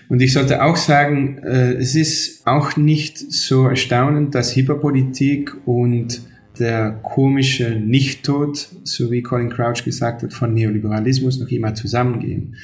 [0.09, 6.21] Und ich sollte auch sagen, äh, es ist auch nicht so erstaunend, dass Hyperpolitik und
[6.59, 12.55] der komische Nichttod, so wie Colin Crouch gesagt hat, von Neoliberalismus noch immer zusammengehen.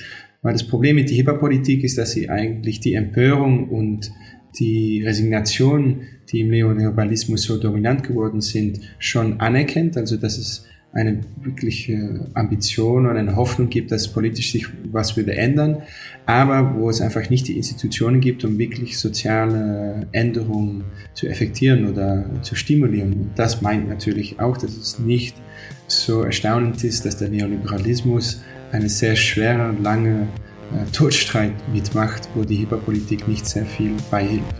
[0.41, 4.11] Weil das Problem mit der Hyperpolitik ist, dass sie eigentlich die Empörung und
[4.59, 6.01] die Resignation,
[6.31, 9.97] die im Neoliberalismus so dominant geworden sind, schon anerkennt.
[9.97, 15.35] Also dass es eine wirkliche Ambition und eine Hoffnung gibt, dass politisch sich was würde
[15.35, 15.81] ändern,
[16.25, 20.83] aber wo es einfach nicht die Institutionen gibt, um wirklich soziale Änderungen
[21.15, 23.31] zu effektieren oder zu stimulieren.
[23.35, 25.35] Das meint natürlich auch, dass es nicht
[25.87, 30.27] so erstaunlich ist, dass der Neoliberalismus eine sehr schwere, lange
[30.71, 34.55] äh, Todstreit mitmacht, wo die Hyperpolitik nicht sehr viel beihilft.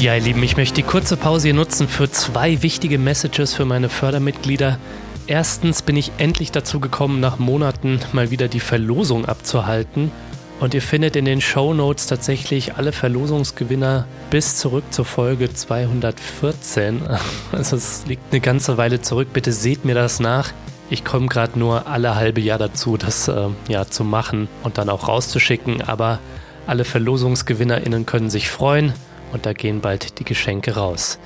[0.00, 3.64] Ja, ihr Lieben, ich möchte die kurze Pause hier nutzen für zwei wichtige Messages für
[3.64, 4.78] meine Fördermitglieder.
[5.26, 10.12] Erstens bin ich endlich dazu gekommen, nach Monaten mal wieder die Verlosung abzuhalten.
[10.60, 17.02] Und ihr findet in den Show Notes tatsächlich alle Verlosungsgewinner bis zurück zur Folge 214.
[17.50, 19.32] Also es liegt eine ganze Weile zurück.
[19.32, 20.52] Bitte seht mir das nach.
[20.90, 24.90] Ich komme gerade nur alle halbe Jahr dazu, das äh, ja zu machen und dann
[24.90, 25.82] auch rauszuschicken.
[25.82, 26.20] Aber
[26.68, 28.92] alle VerlosungsgewinnerInnen können sich freuen
[29.32, 31.18] und da gehen bald die Geschenke raus.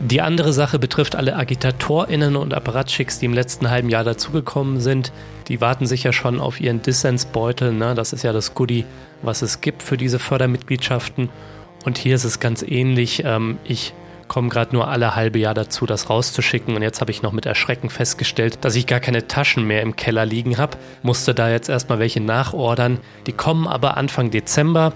[0.00, 5.12] Die andere Sache betrifft alle AgitatorInnen und Apparatschicks, die im letzten halben Jahr dazugekommen sind.
[5.48, 7.72] Die warten sicher schon auf ihren Dissensbeutel.
[7.72, 7.96] Ne?
[7.96, 8.84] Das ist ja das Goodie,
[9.22, 11.30] was es gibt für diese Fördermitgliedschaften.
[11.84, 13.22] Und hier ist es ganz ähnlich.
[13.24, 13.92] Ähm, ich
[14.28, 16.76] komme gerade nur alle halbe Jahr dazu, das rauszuschicken.
[16.76, 19.96] Und jetzt habe ich noch mit Erschrecken festgestellt, dass ich gar keine Taschen mehr im
[19.96, 20.78] Keller liegen habe.
[21.02, 23.00] Musste da jetzt erstmal welche nachordern.
[23.26, 24.92] Die kommen aber Anfang Dezember.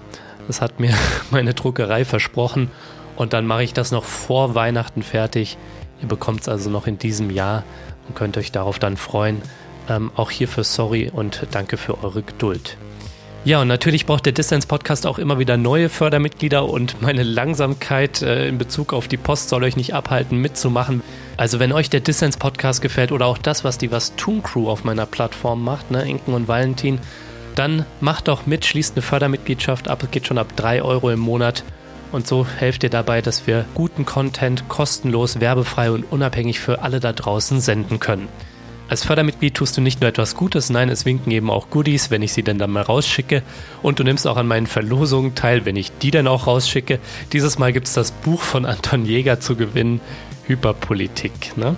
[0.47, 0.93] Das hat mir
[1.31, 2.71] meine Druckerei versprochen.
[3.15, 5.57] Und dann mache ich das noch vor Weihnachten fertig.
[6.01, 7.63] Ihr bekommt es also noch in diesem Jahr
[8.07, 9.41] und könnt euch darauf dann freuen.
[9.89, 12.77] Ähm, auch hierfür sorry und danke für eure Geduld.
[13.45, 18.21] Ja, und natürlich braucht der Distance Podcast auch immer wieder neue Fördermitglieder und meine Langsamkeit
[18.21, 21.01] äh, in Bezug auf die Post soll euch nicht abhalten, mitzumachen.
[21.35, 24.69] Also wenn euch der Distance Podcast gefällt oder auch das, was die Was Tun Crew
[24.69, 26.99] auf meiner Plattform macht, ne, Inken und Valentin,
[27.55, 31.63] dann macht doch mit, schließt eine Fördermitgliedschaft ab, geht schon ab 3 Euro im Monat.
[32.11, 36.99] Und so helft ihr dabei, dass wir guten Content kostenlos, werbefrei und unabhängig für alle
[36.99, 38.27] da draußen senden können.
[38.89, 42.21] Als Fördermitglied tust du nicht nur etwas Gutes, nein, es winken eben auch Goodies, wenn
[42.21, 43.41] ich sie denn dann mal rausschicke.
[43.81, 46.99] Und du nimmst auch an meinen Verlosungen teil, wenn ich die dann auch rausschicke.
[47.31, 50.01] Dieses Mal gibt es das Buch von Anton Jäger zu gewinnen,
[50.45, 51.57] Hyperpolitik.
[51.57, 51.75] Ne?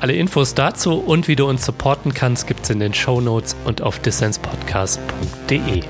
[0.00, 3.54] Alle Infos dazu und wie du uns supporten kannst, gibt es in den Show Notes
[3.66, 5.82] und auf dissenspodcast.de.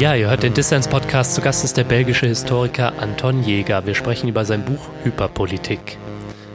[0.00, 1.34] Ja, ihr hört den Dissens-Podcast.
[1.34, 3.84] Zu Gast ist der belgische Historiker Anton Jäger.
[3.84, 5.98] Wir sprechen über sein Buch Hyperpolitik.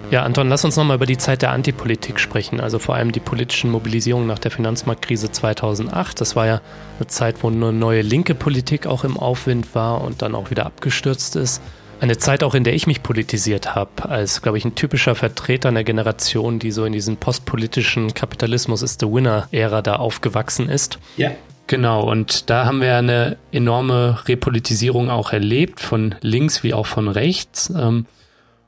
[0.09, 3.19] Ja, Anton, lass uns nochmal über die Zeit der Antipolitik sprechen, also vor allem die
[3.19, 6.19] politischen Mobilisierungen nach der Finanzmarktkrise 2008.
[6.19, 6.61] Das war ja
[6.97, 10.65] eine Zeit, wo eine neue linke Politik auch im Aufwind war und dann auch wieder
[10.65, 11.61] abgestürzt ist.
[12.01, 15.69] Eine Zeit auch, in der ich mich politisiert habe, als, glaube ich, ein typischer Vertreter
[15.69, 20.97] einer Generation, die so in diesen postpolitischen Kapitalismus ist the Winner-Ära da aufgewachsen ist.
[21.15, 21.29] Ja.
[21.67, 27.07] Genau, und da haben wir eine enorme Repolitisierung auch erlebt, von links wie auch von
[27.07, 27.71] rechts.
[27.75, 28.05] Ähm,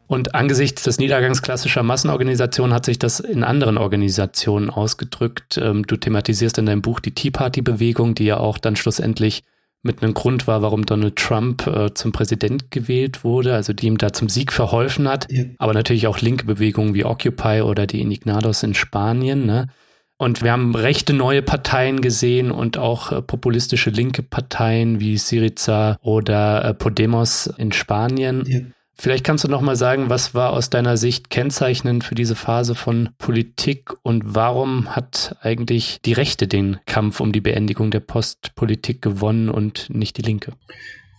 [0.07, 5.59] und angesichts des Niedergangs klassischer Massenorganisationen hat sich das in anderen Organisationen ausgedrückt.
[5.61, 9.43] Ähm, du thematisierst in deinem Buch die Tea Party-Bewegung, die ja auch dann schlussendlich
[9.83, 13.97] mit einem Grund war, warum Donald Trump äh, zum Präsident gewählt wurde, also die ihm
[13.97, 15.31] da zum Sieg verholfen hat.
[15.31, 15.43] Ja.
[15.59, 19.45] Aber natürlich auch linke Bewegungen wie Occupy oder die Indignados in Spanien.
[19.45, 19.67] Ne?
[20.17, 25.97] Und wir haben rechte neue Parteien gesehen und auch äh, populistische linke Parteien wie Syriza
[26.01, 28.43] oder äh, Podemos in Spanien.
[28.47, 28.59] Ja.
[28.99, 32.73] Vielleicht kannst du noch mal sagen, was war aus deiner Sicht kennzeichnend für diese Phase
[32.73, 39.03] von Politik und warum hat eigentlich die Rechte den Kampf um die Beendigung der Postpolitik
[39.03, 40.53] gewonnen und nicht die Linke?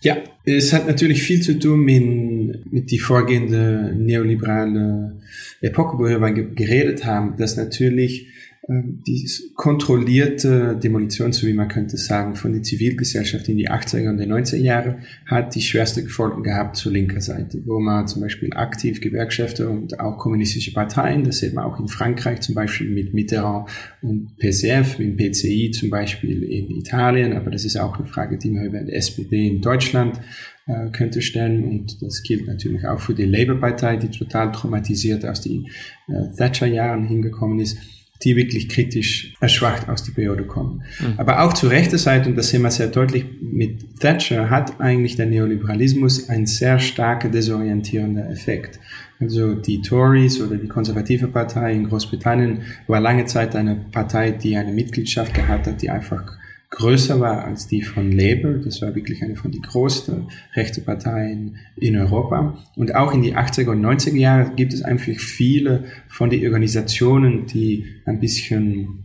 [0.01, 5.17] Ja, es hat natürlich viel zu tun mit, mit die vorgehende neoliberale
[5.61, 8.27] Epoche, worüber wir geredet haben, dass natürlich
[8.71, 14.17] die kontrollierte Demolition, so wie man könnte sagen, von der Zivilgesellschaft in die 80er und
[14.19, 18.53] die 90er Jahre hat die schwerste Folgen gehabt zur linker Seite, wo man zum Beispiel
[18.53, 23.11] aktiv Gewerkschafter und auch kommunistische Parteien, das sieht man auch in Frankreich zum Beispiel mit
[23.11, 23.69] Mitterrand
[24.03, 28.51] und PCF, mit PCI zum Beispiel in Italien, aber das ist auch eine Frage, die
[28.51, 30.19] man über die SPD in Deutschland
[30.67, 31.63] äh, könnte stellen.
[31.63, 35.65] Und das gilt natürlich auch für die Labour-Partei, die total traumatisiert aus den
[36.07, 37.79] äh, Thatcher-Jahren hingekommen ist
[38.23, 40.83] die wirklich kritisch erschwacht aus der Periode kommen.
[40.99, 41.13] Mhm.
[41.17, 45.15] Aber auch zur rechten Seite, und das sehen wir sehr deutlich mit Thatcher, hat eigentlich
[45.15, 48.79] der Neoliberalismus ein sehr starker desorientierender Effekt.
[49.21, 54.55] Also die Tories oder die konservative Partei in Großbritannien war lange Zeit eine Partei, die
[54.55, 56.37] eine Mitgliedschaft gehabt hat, die einfach
[56.69, 58.59] größer war als die von Labour.
[58.63, 62.63] Das war wirklich eine von den größten rechten Parteien in Europa.
[62.75, 67.45] Und auch in die 80er und 90er Jahre gibt es einfach viele von den Organisationen,
[67.45, 69.03] die ein bisschen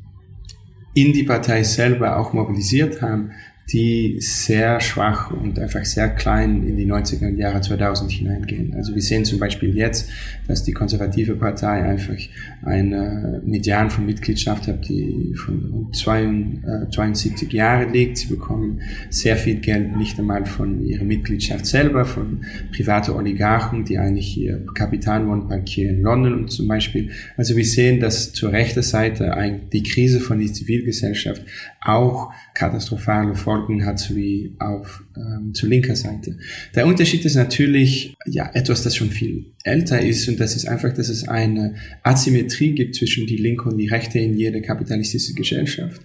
[0.94, 3.32] in die Partei selber auch mobilisiert haben,
[3.72, 8.74] die sehr schwach und einfach sehr klein in die 90er Jahre 2000 hineingehen.
[8.74, 10.10] Also wir sehen zum Beispiel jetzt,
[10.46, 12.16] dass die konservative Partei einfach
[12.62, 18.18] eine Median von Mitgliedschaft hat, die von 72 äh, Jahre liegt.
[18.18, 23.96] Sie bekommen sehr viel Geld nicht einmal von ihrer Mitgliedschaft selber, von private Oligarchen, die
[23.96, 27.10] eigentlich ihr Kapital wollen, hier in London und zum Beispiel.
[27.38, 29.34] Also wir sehen, dass zur rechten Seite
[29.72, 31.42] die Krise von der Zivilgesellschaft
[31.84, 36.36] auch katastrophale Folgen hat, wie auf ähm, zur linker Seite.
[36.74, 40.92] Der Unterschied ist natürlich ja etwas, das schon viel älter ist und das ist einfach,
[40.92, 46.00] dass es eine Asymmetrie gibt zwischen die linke und die rechte in jeder kapitalistischen Gesellschaft.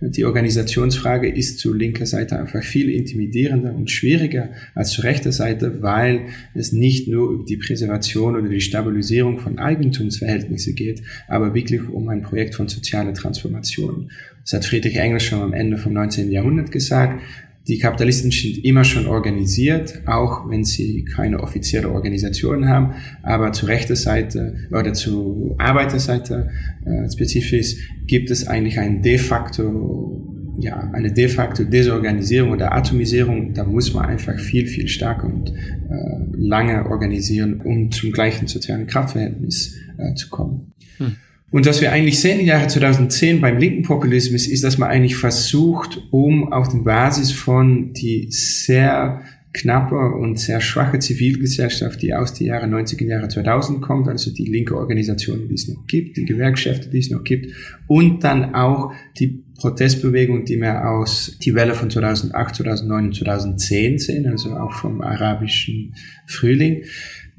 [0.00, 5.82] Die Organisationsfrage ist zur linker Seite einfach viel intimidierender und schwieriger als zur rechten Seite,
[5.82, 11.88] weil es nicht nur um die Präservation oder die Stabilisierung von Eigentumsverhältnissen geht, aber wirklich
[11.88, 14.10] um ein Projekt von sozialer Transformation.
[14.42, 16.30] Das hat Friedrich Engels schon am Ende vom 19.
[16.30, 17.22] Jahrhundert gesagt.
[17.66, 22.94] Die Kapitalisten sind immer schon organisiert, auch wenn sie keine offizielle Organisation haben.
[23.22, 26.50] Aber zur rechten Seite oder zur Arbeiterseite
[26.84, 33.54] äh, spezifisch gibt es eigentlich ein de facto ja, eine de facto Desorganisierung oder Atomisierung,
[33.54, 38.86] da muss man einfach viel, viel stärker und äh, lange organisieren, um zum gleichen sozialen
[38.86, 40.72] Kraftverhältnis äh, zu kommen.
[40.98, 41.16] Hm.
[41.54, 45.14] Und was wir eigentlich sehen im Jahre 2010 beim linken Populismus ist, dass man eigentlich
[45.14, 49.20] versucht, um auf der Basis von die sehr
[49.52, 54.46] knappe und sehr schwache Zivilgesellschaft, die aus den Jahren 90er Jahre 2000 kommt, also die
[54.46, 57.54] linke Organisation, die es noch gibt, die Gewerkschaften, die es noch gibt,
[57.86, 63.98] und dann auch die Protestbewegung, die wir aus die Welle von 2008, 2009 und 2010
[63.98, 65.94] sehen, also auch vom arabischen
[66.26, 66.82] Frühling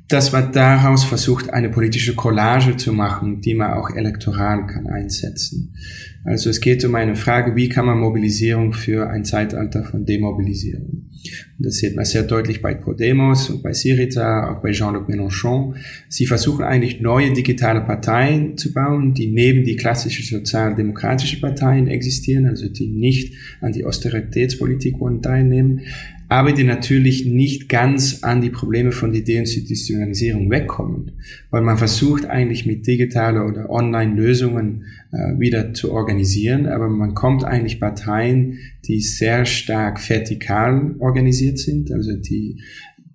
[0.07, 5.75] dass man daraus versucht, eine politische Collage zu machen, die man auch elektoral kann einsetzen.
[6.23, 11.09] Also es geht um eine Frage, wie kann man Mobilisierung für ein Zeitalter von Demobilisierung.
[11.57, 15.75] Das sieht man sehr deutlich bei Podemos und bei Syriza, auch bei Jean-Luc Mélenchon.
[16.09, 22.47] Sie versuchen eigentlich neue digitale Parteien zu bauen, die neben die klassische sozialdemokratische Parteien existieren,
[22.47, 25.81] also die nicht an die Austeritätspolitik wollen teilnehmen,
[26.27, 31.11] aber die natürlich nicht ganz an die Probleme von der Deinstitutionalisierung wegkommen,
[31.51, 37.43] weil man versucht eigentlich mit digitaler oder Online-Lösungen äh, wieder zu organisieren, aber man kommt
[37.43, 38.57] eigentlich Parteien,
[38.87, 42.61] die sehr stark vertikal organisiert sind, also die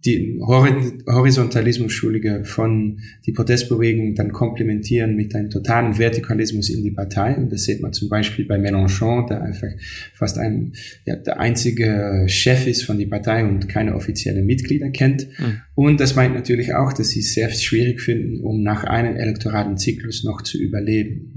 [0.05, 7.37] die Horizontalismus-Schulige von die Protestbewegung dann komplementieren mit einem totalen Vertikalismus in die Partei.
[7.37, 9.69] Und das sieht man zum Beispiel bei Mélenchon, der einfach
[10.15, 10.73] fast ein,
[11.05, 15.29] ja, der einzige Chef ist von die Partei und keine offiziellen Mitglieder kennt.
[15.39, 15.61] Mhm.
[15.75, 19.77] Und das meint natürlich auch, dass sie es sehr schwierig finden, um nach einem elektoralen
[19.77, 21.35] Zyklus noch zu überleben.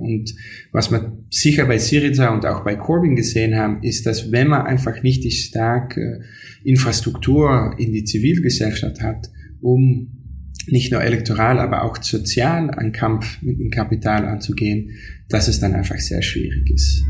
[0.00, 0.34] Und
[0.72, 4.66] was wir sicher bei Syriza und auch bei Corbyn gesehen haben, ist, dass wenn man
[4.66, 6.22] einfach nicht die starke
[6.64, 10.20] Infrastruktur in die Zivilgesellschaft hat, um
[10.66, 14.90] nicht nur elektoral, aber auch sozial einen Kampf mit dem Kapital anzugehen,
[15.28, 17.04] dass es dann einfach sehr schwierig ist.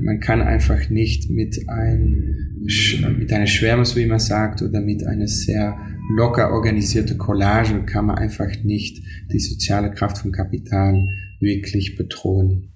[0.00, 2.56] Man kann einfach nicht mit, ein,
[3.18, 5.78] mit einer Schwärme, so wie man sagt, oder mit einer sehr
[6.16, 11.08] locker organisierte Collage kann man einfach nicht die soziale Kraft von Kapital
[11.40, 12.72] wirklich bedrohen.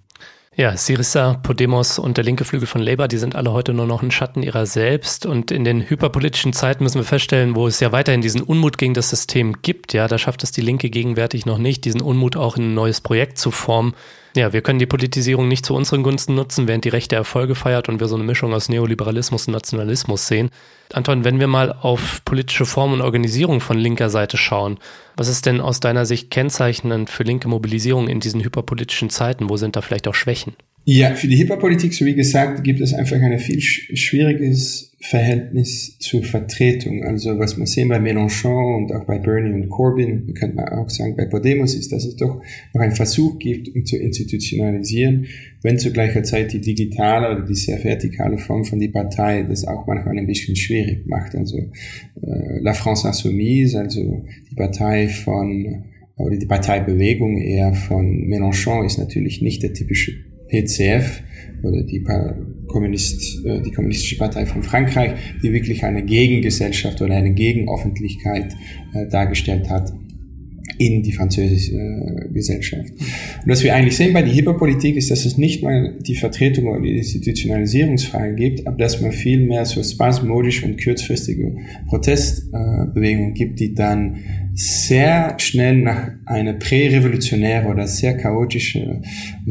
[0.61, 4.03] Ja, Syriza, Podemos und der linke Flügel von Labour, die sind alle heute nur noch
[4.03, 5.25] ein Schatten ihrer selbst.
[5.25, 8.93] Und in den hyperpolitischen Zeiten müssen wir feststellen, wo es ja weiterhin diesen Unmut gegen
[8.93, 12.59] das System gibt, ja, da schafft es die Linke gegenwärtig noch nicht, diesen Unmut auch
[12.59, 13.95] in ein neues Projekt zu formen.
[14.37, 17.89] Ja, wir können die Politisierung nicht zu unseren Gunsten nutzen, während die Rechte Erfolge feiert
[17.89, 20.51] und wir so eine Mischung aus Neoliberalismus und Nationalismus sehen.
[20.93, 24.79] Anton, wenn wir mal auf politische Form und Organisierung von linker Seite schauen,
[25.17, 29.51] was ist denn aus deiner Sicht kennzeichnend für linke Mobilisierung in diesen hyperpolitischen Zeiten?
[29.51, 30.55] Wo sind da vielleicht auch Schwächen?
[30.85, 36.23] Ja, für die Hyperpolitik, so wie gesagt, gibt es einfach ein viel schwieriges Verhältnis zur
[36.23, 37.05] Vertretung.
[37.05, 40.89] Also was wir sehen bei Mélenchon und auch bei Bernie und Corbyn, könnte man auch
[40.89, 42.43] sagen bei Podemos, ist, dass es doch
[42.75, 45.27] noch einen Versuch gibt, um zu institutionalisieren,
[45.63, 49.67] wenn zu gleicher Zeit die digitale oder die sehr vertikale Form von die Partei das
[49.67, 51.35] auch manchmal ein bisschen schwierig macht.
[51.35, 55.85] Also äh, La France Insoumise, also die Partei von
[56.17, 61.23] oder die Parteibewegung eher von Mélenchon ist natürlich nicht der typische PCF
[61.63, 62.05] oder die
[62.67, 68.55] Kommunist, äh, die Kommunistische Partei von Frankreich, die wirklich eine Gegengesellschaft oder eine Gegenoffentlichkeit
[68.95, 69.93] äh, dargestellt hat
[70.79, 72.91] in die französische äh, Gesellschaft.
[72.91, 76.69] Und was wir eigentlich sehen bei der Hyperpolitik ist, dass es nicht mal die Vertretung
[76.69, 81.57] oder die Institutionalisierungsfrage gibt, aber dass man viel mehr so spasmodisch und kurzfristige
[81.89, 84.21] Protestbewegungen gibt, die dann
[84.55, 89.05] sehr schnell nach einer prärevolutionären oder sehr chaotischen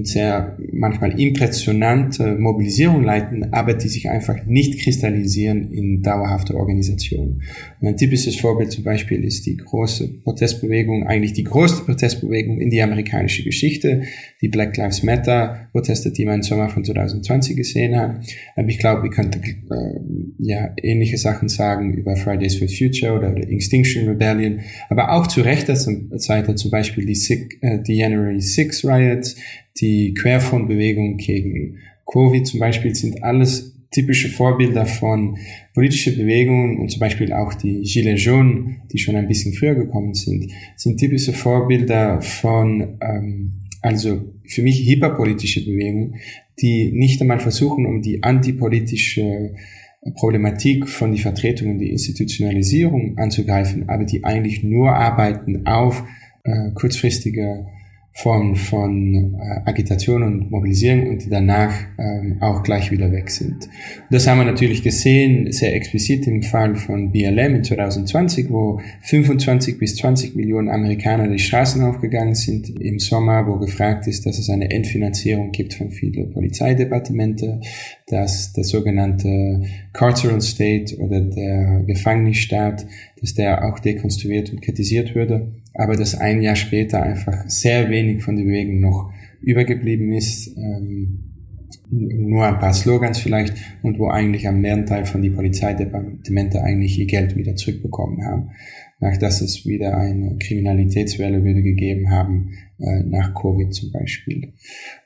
[0.05, 7.41] sehr manchmal impressionante Mobilisierung leiten, aber die sich einfach nicht kristallisieren in dauerhafte Organisation.
[7.79, 12.69] Und ein typisches Vorbild zum Beispiel ist die große Protestbewegung, eigentlich die größte Protestbewegung in
[12.69, 14.03] die amerikanische Geschichte,
[14.41, 18.21] die Black Lives Matter Proteste, die wir im Sommer von 2020 gesehen haben.
[18.55, 19.99] Aber ich glaube, wir könnten äh,
[20.39, 25.41] ja ähnliche Sachen sagen über Fridays for Future oder, oder Extinction Rebellion, aber auch zu
[25.41, 29.35] rechter Seite zum Beispiel die, Sick, äh, die January 6 Riots,
[29.77, 35.37] die Querfrontbewegung gegen Covid zum Beispiel sind alles typische Vorbilder von
[35.73, 40.13] politische Bewegungen und zum Beispiel auch die Gilets jaunes, die schon ein bisschen früher gekommen
[40.13, 46.15] sind, sind typische Vorbilder von, ähm, also für mich hyperpolitische Bewegungen,
[46.61, 49.55] die nicht einmal versuchen, um die antipolitische
[50.15, 56.03] Problematik von die Vertretung und die Institutionalisierung anzugreifen, aber die eigentlich nur arbeiten auf
[56.43, 57.67] äh, kurzfristige
[58.13, 63.69] Formen von äh, Agitation und Mobilisierung und die danach ähm, auch gleich wieder weg sind.
[64.09, 69.77] das haben wir natürlich gesehen, sehr explizit im Fall von BLM in 2020, wo 25
[69.77, 74.49] bis 20 Millionen Amerikaner die Straßen aufgegangen sind im Sommer, wo gefragt ist, dass es
[74.49, 77.61] eine Endfinanzierung gibt von vielen Polizeidepartemente,
[78.07, 79.61] dass der sogenannte
[79.93, 82.85] Carceral State oder der Gefängnisstaat,
[83.21, 88.21] dass der auch dekonstruiert und kritisiert würde aber dass ein Jahr später einfach sehr wenig
[88.21, 89.11] von der Bewegung noch
[89.41, 91.25] übergeblieben ist, ähm,
[91.89, 97.05] nur ein paar Slogans vielleicht und wo eigentlich am Mehrteil von die Polizeidepartemente eigentlich ihr
[97.05, 98.49] Geld wieder zurückbekommen haben,
[98.99, 104.53] nach dass es wieder eine Kriminalitätswelle wieder gegeben haben, äh, nach Covid zum Beispiel.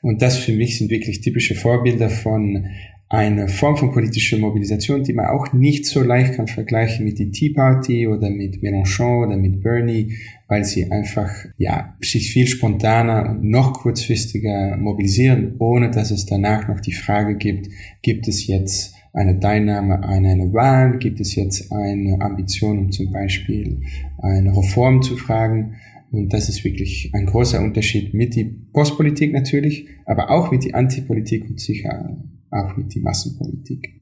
[0.02, 2.66] Und das für mich sind wirklich typische Vorbilder von
[3.14, 7.30] eine Form von politischer Mobilisation, die man auch nicht so leicht kann vergleichen mit die
[7.30, 10.14] Tea Party oder mit Mélenchon oder mit Bernie,
[10.48, 16.68] weil sie einfach, ja, sich viel spontaner und noch kurzfristiger mobilisieren, ohne dass es danach
[16.68, 17.68] noch die Frage gibt,
[18.02, 23.12] gibt es jetzt eine Teilnahme an einer Wahl, gibt es jetzt eine Ambition, um zum
[23.12, 23.82] Beispiel
[24.18, 25.76] eine Reform zu fragen,
[26.10, 30.74] und das ist wirklich ein großer Unterschied mit die Postpolitik natürlich, aber auch mit die
[30.74, 32.16] Antipolitik und sicher
[32.54, 34.00] auch mit die Massenpolitik.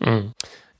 [0.00, 0.32] Mhm.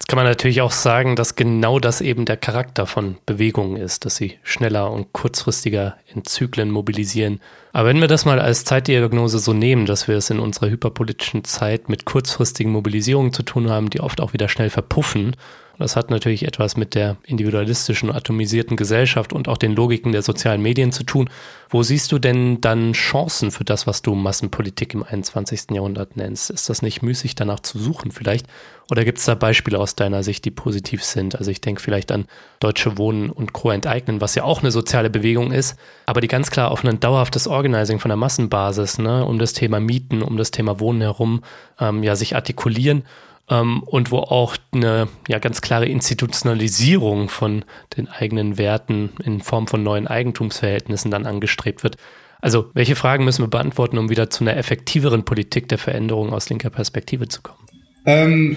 [0.05, 4.05] Jetzt kann man natürlich auch sagen, dass genau das eben der Charakter von Bewegungen ist,
[4.05, 7.41] dass sie schneller und kurzfristiger in Zyklen mobilisieren.
[7.73, 11.45] Aber wenn wir das mal als Zeitdiagnose so nehmen, dass wir es in unserer hyperpolitischen
[11.45, 15.37] Zeit mit kurzfristigen Mobilisierungen zu tun haben, die oft auch wieder schnell verpuffen
[15.79, 20.63] das hat natürlich etwas mit der individualistischen, atomisierten Gesellschaft und auch den Logiken der sozialen
[20.63, 21.29] Medien zu tun.
[21.69, 25.73] Wo siehst du denn dann Chancen für das, was du Massenpolitik im 21.
[25.73, 26.51] Jahrhundert nennst?
[26.51, 28.47] Ist das nicht müßig, danach zu suchen vielleicht?
[28.91, 31.37] Oder gibt es da Beispiele aus deiner Sicht, die positiv sind?
[31.37, 32.27] Also ich denke vielleicht an
[32.61, 33.71] Deutsche Wohnen und Co.
[33.71, 37.49] enteignen, was ja auch eine soziale Bewegung ist, aber die ganz klar auf ein dauerhaftes
[37.49, 41.43] Organizing von der Massenbasis, ne, um das Thema Mieten, um das Thema Wohnen herum,
[41.81, 43.05] ähm, ja, sich artikulieren
[43.51, 47.65] ähm, und wo auch eine ja, ganz klare Institutionalisierung von
[47.97, 51.97] den eigenen Werten in Form von neuen Eigentumsverhältnissen dann angestrebt wird.
[52.41, 56.51] Also, welche Fragen müssen wir beantworten, um wieder zu einer effektiveren Politik der Veränderung aus
[56.51, 57.59] linker Perspektive zu kommen?
[58.05, 58.57] Ähm,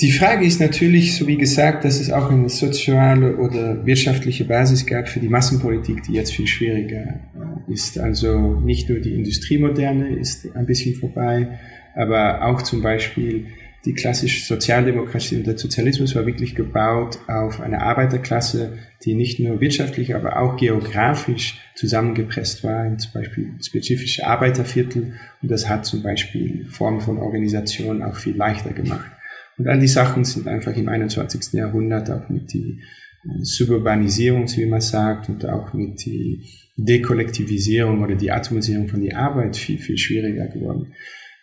[0.00, 4.84] die Frage ist natürlich, so wie gesagt, dass es auch eine soziale oder wirtschaftliche Basis
[4.86, 7.20] gab für die Massenpolitik, die jetzt viel schwieriger
[7.68, 7.98] äh, ist.
[7.98, 11.58] Also nicht nur die Industriemoderne ist ein bisschen vorbei,
[11.94, 13.46] aber auch zum Beispiel
[13.84, 19.60] die klassische Sozialdemokratie und der Sozialismus war wirklich gebaut auf eine Arbeiterklasse, die nicht nur
[19.60, 25.14] wirtschaftlich, aber auch geografisch zusammengepresst war, in zum Beispiel spezifische Arbeiterviertel.
[25.42, 29.10] Und das hat zum Beispiel Formen von Organisation auch viel leichter gemacht.
[29.58, 31.52] Und all die Sachen sind einfach im 21.
[31.52, 32.80] Jahrhundert auch mit die
[33.24, 36.40] äh, Suburbanisierung, wie man sagt, und auch mit die
[36.76, 40.94] Dekollektivisierung oder die Atomisierung von der Arbeit viel, viel schwieriger geworden.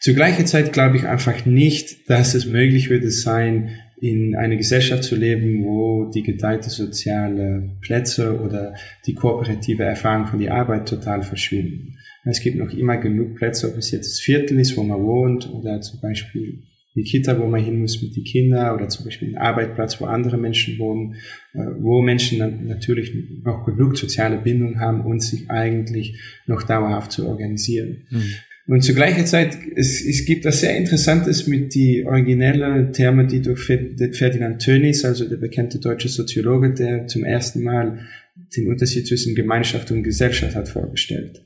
[0.01, 3.69] Zur gleichen Zeit glaube ich einfach nicht, dass es möglich würde sein,
[4.01, 8.73] in einer Gesellschaft zu leben, wo die geteilte soziale Plätze oder
[9.05, 11.99] die kooperative Erfahrung von der Arbeit total verschwinden.
[12.25, 15.47] Es gibt noch immer genug Plätze, ob es jetzt das Viertel ist, wo man wohnt,
[15.53, 16.63] oder zum Beispiel
[16.95, 20.05] die Kita, wo man hin muss mit den Kindern, oder zum Beispiel ein Arbeitsplatz, wo
[20.05, 21.13] andere Menschen wohnen,
[21.53, 23.13] äh, wo Menschen natürlich
[23.45, 28.07] auch genug soziale Bindung haben und sich eigentlich noch dauerhaft zu organisieren.
[28.09, 28.33] Mhm.
[28.71, 33.41] Und zur gleichen Zeit, es, es gibt was sehr Interessantes mit die originelle Terme, die
[33.41, 38.07] durch Ferdinand Tönnies, also der bekannte deutsche Soziologe, der zum ersten Mal
[38.55, 41.43] den Unterschied zwischen Gemeinschaft und Gesellschaft hat vorgestellt.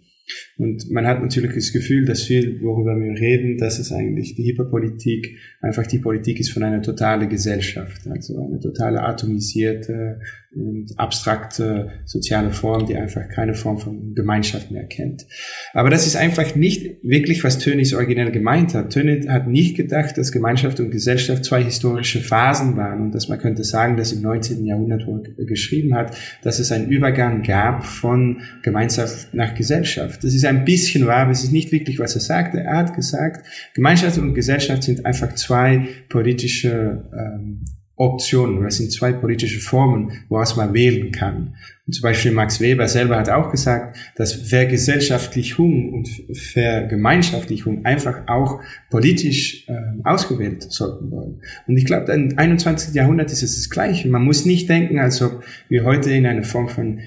[0.58, 4.46] Und man hat natürlich das Gefühl, dass viel, worüber wir reden, dass es eigentlich die
[4.46, 10.20] Hyperpolitik einfach die Politik ist von einer totalen Gesellschaft, also eine totale atomisierte
[10.56, 15.26] und abstrakte soziale Form, die einfach keine Form von Gemeinschaft mehr kennt.
[15.74, 18.94] Aber das ist einfach nicht wirklich, was Tönnies originell gemeint hat.
[18.94, 23.40] Tönnies hat nicht gedacht, dass Gemeinschaft und Gesellschaft zwei historische Phasen waren und dass man
[23.40, 24.66] könnte sagen, dass im 19.
[24.66, 30.24] Jahrhundert, wo geschrieben hat, dass es einen Übergang gab von Gemeinschaft nach Gesellschaft.
[30.24, 32.56] Das ist ein bisschen wahr, aber es ist nicht wirklich, was er sagt.
[32.56, 37.66] Er hat gesagt, Gemeinschaft und Gesellschaft sind einfach zwei politische ähm,
[37.98, 41.56] Optionen, das sind zwei politische Formen, woraus man wählen kann.
[41.88, 48.60] Und zum Beispiel Max Weber selber hat auch gesagt, dass Vergesellschaftlichung und Vergemeinschaftlichung einfach auch
[48.90, 49.74] politisch äh,
[50.04, 51.42] ausgewählt sollten wollen.
[51.68, 52.94] Und ich glaube, im 21.
[52.94, 54.10] Jahrhundert ist es das Gleiche.
[54.10, 57.00] Man muss nicht denken, als ob wir heute in einer Form von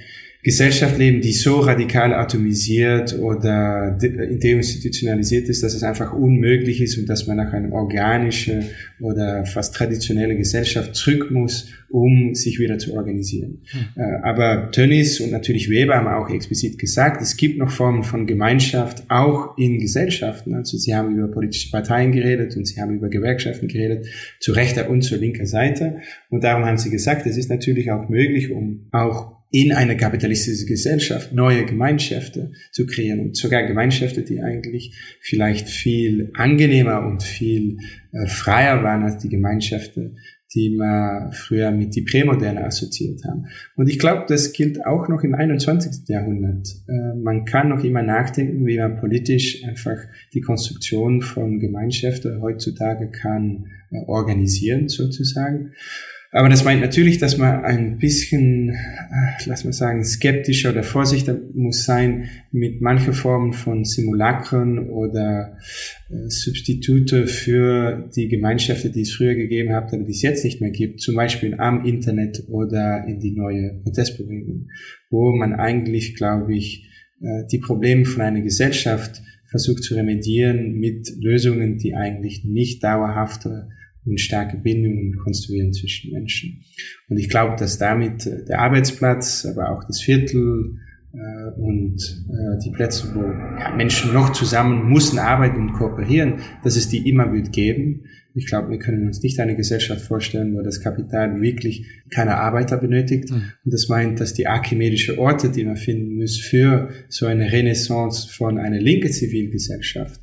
[0.49, 7.07] Gesellschaft leben, die so radikal atomisiert oder deinstitutionalisiert ist, dass es einfach unmöglich ist und
[7.07, 8.65] dass man nach einer organischen
[8.99, 13.61] oder fast traditionellen Gesellschaft zurück muss, um sich wieder zu organisieren.
[13.75, 14.03] Mhm.
[14.23, 19.05] Aber Tönnies und natürlich Weber haben auch explizit gesagt, es gibt noch Formen von Gemeinschaft
[19.11, 20.55] auch in Gesellschaften.
[20.55, 24.07] Also sie haben über politische Parteien geredet und sie haben über Gewerkschaften geredet,
[24.41, 25.99] zu rechter und zur linker Seite.
[26.31, 30.67] Und darum haben sie gesagt, es ist natürlich auch möglich, um auch in einer kapitalistischen
[30.67, 37.79] Gesellschaft neue Gemeinschaften zu kreieren und sogar Gemeinschaften, die eigentlich vielleicht viel angenehmer und viel
[38.13, 40.19] äh, freier waren als die Gemeinschaften,
[40.55, 43.47] die man früher mit die Prämoderne assoziiert haben.
[43.77, 46.09] Und ich glaube, das gilt auch noch im 21.
[46.09, 46.69] Jahrhundert.
[46.87, 49.97] Äh, man kann noch immer nachdenken, wie man politisch einfach
[50.33, 55.73] die Konstruktion von Gemeinschaften heutzutage kann äh, organisieren, sozusagen.
[56.31, 61.39] Aber das meint natürlich, dass man ein bisschen, äh, lass mal sagen, skeptischer oder vorsichtiger
[61.55, 65.57] muss sein mit manchen Formen von Simulacren oder
[66.11, 70.61] äh, Substitute für die Gemeinschaften, die es früher gegeben hat, aber die es jetzt nicht
[70.61, 74.69] mehr gibt, zum Beispiel am Internet oder in die neue Protestbewegung,
[75.09, 76.91] wo man eigentlich, glaube ich,
[77.23, 83.71] äh, die Probleme von einer Gesellschaft versucht zu remedieren mit Lösungen, die eigentlich nicht dauerhafter
[84.09, 86.65] und starke Bindungen konstruieren zwischen Menschen.
[87.09, 90.79] Und ich glaube, dass damit äh, der Arbeitsplatz, aber auch das Viertel
[91.13, 91.97] äh, und
[92.29, 97.09] äh, die Plätze, wo ja, Menschen noch zusammen müssen arbeiten und kooperieren, dass es die
[97.09, 98.05] immer wird geben.
[98.35, 102.77] Ich glaube, wir können uns nicht eine Gesellschaft vorstellen, wo das Kapital wirklich keine Arbeiter
[102.77, 103.31] benötigt.
[103.31, 103.53] Mhm.
[103.65, 108.29] Und das meint, dass die archimedische Orte, die man finden muss für so eine Renaissance
[108.29, 110.21] von einer linken Zivilgesellschaft,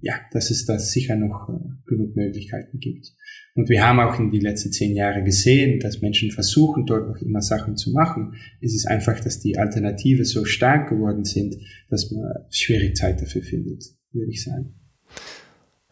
[0.00, 1.52] ja, dass es da sicher noch äh,
[1.86, 3.12] genug Möglichkeiten gibt.
[3.54, 7.20] Und wir haben auch in die letzten zehn Jahre gesehen, dass Menschen versuchen, dort noch
[7.20, 8.34] immer Sachen zu machen.
[8.60, 11.56] Es ist einfach, dass die Alternative so stark geworden sind,
[11.90, 14.74] dass man schwierig Zeit dafür findet, würde ich sagen.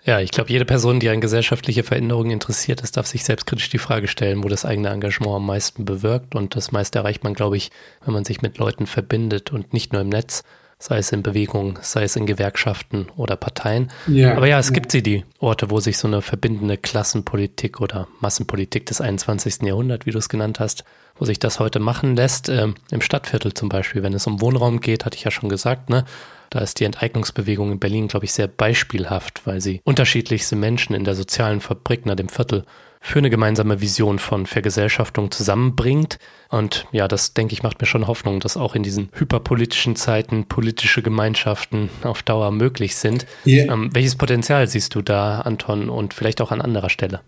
[0.03, 3.79] Ja, ich glaube, jede Person, die an gesellschaftliche Veränderungen interessiert ist, darf sich selbstkritisch die
[3.79, 6.35] Frage stellen, wo das eigene Engagement am meisten bewirkt.
[6.35, 7.71] Und das meiste erreicht man, glaube ich,
[8.05, 10.43] wenn man sich mit Leuten verbindet und nicht nur im Netz,
[10.81, 13.93] sei es in Bewegungen, sei es in Gewerkschaften oder Parteien.
[14.09, 14.73] Ja, Aber ja, es ja.
[14.73, 19.63] gibt sie, die Orte, wo sich so eine verbindende Klassenpolitik oder Massenpolitik des 21.
[19.63, 20.85] Jahrhunderts, wie du es genannt hast,
[21.17, 22.49] wo sich das heute machen lässt.
[22.49, 25.91] Ähm, Im Stadtviertel zum Beispiel, wenn es um Wohnraum geht, hatte ich ja schon gesagt,
[25.91, 26.07] ne?
[26.51, 31.05] Da ist die Enteignungsbewegung in Berlin, glaube ich, sehr beispielhaft, weil sie unterschiedlichste Menschen in
[31.05, 32.65] der sozialen Fabrik nach dem Viertel
[33.01, 36.19] für eine gemeinsame Vision von Vergesellschaftung zusammenbringt.
[36.51, 40.47] Und ja, das denke ich macht mir schon Hoffnung, dass auch in diesen hyperpolitischen Zeiten
[40.47, 43.27] politische Gemeinschaften auf Dauer möglich sind.
[43.47, 43.73] Yeah.
[43.73, 47.21] Ähm, welches Potenzial siehst du da, Anton, und vielleicht auch an anderer Stelle?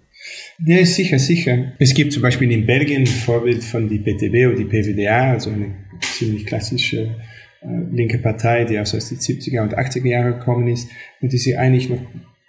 [0.65, 1.73] Ja, sicher, sicher.
[1.79, 5.51] Es gibt zum Beispiel in Belgien ein Vorbild von die PTB oder die PVDA, also
[5.51, 7.17] eine ziemlich klassische
[7.65, 10.89] linke Partei, die aus den 70er und 80er Jahren gekommen ist
[11.21, 12.01] und die sich eigentlich noch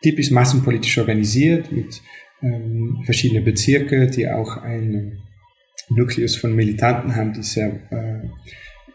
[0.02, 2.02] typisch massenpolitisch organisiert mit
[2.42, 5.20] ähm, verschiedene Bezirke, die auch einen
[5.90, 8.28] Nukleus von Militanten haben, die sehr äh,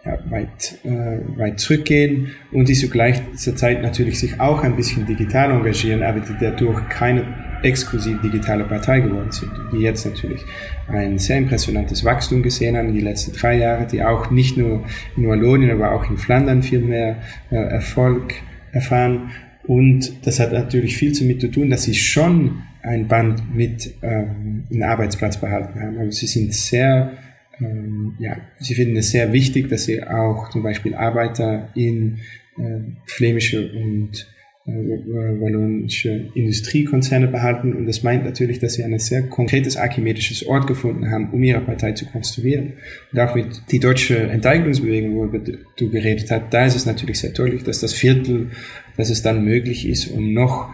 [0.04, 5.06] ja, weit, äh, weit zurückgehen und die zu gleicher Zeit natürlich sich auch ein bisschen
[5.06, 10.44] digital engagieren, aber die dadurch keine exklusiv digitale Partei geworden sind, die jetzt natürlich
[10.88, 14.84] ein sehr impressionantes Wachstum gesehen haben in die letzten drei Jahre, die auch nicht nur
[15.16, 17.16] in Wallonien, aber auch in Flandern viel mehr
[17.50, 18.34] äh, Erfolg
[18.72, 19.30] erfahren.
[19.64, 24.64] Und das hat natürlich viel damit zu tun, dass sie schon ein Band mit ähm,
[24.70, 25.98] einem Arbeitsplatz behalten haben.
[25.98, 27.12] Also sie sind sehr,
[27.60, 32.18] ähm, ja, sie finden es sehr wichtig, dass sie auch zum Beispiel Arbeiter in
[32.56, 34.26] äh, flämische und
[34.68, 37.72] wallonische Industriekonzerne behalten.
[37.74, 41.60] Und das meint natürlich, dass sie ein sehr konkretes archimedisches Ort gefunden haben, um ihre
[41.60, 42.74] Partei zu konstruieren.
[43.12, 47.30] Und auch mit die deutsche Enteignungsbewegung, worüber du geredet hast, da ist es natürlich sehr
[47.30, 48.50] deutlich, dass das Viertel,
[48.96, 50.68] dass es dann möglich ist, um noch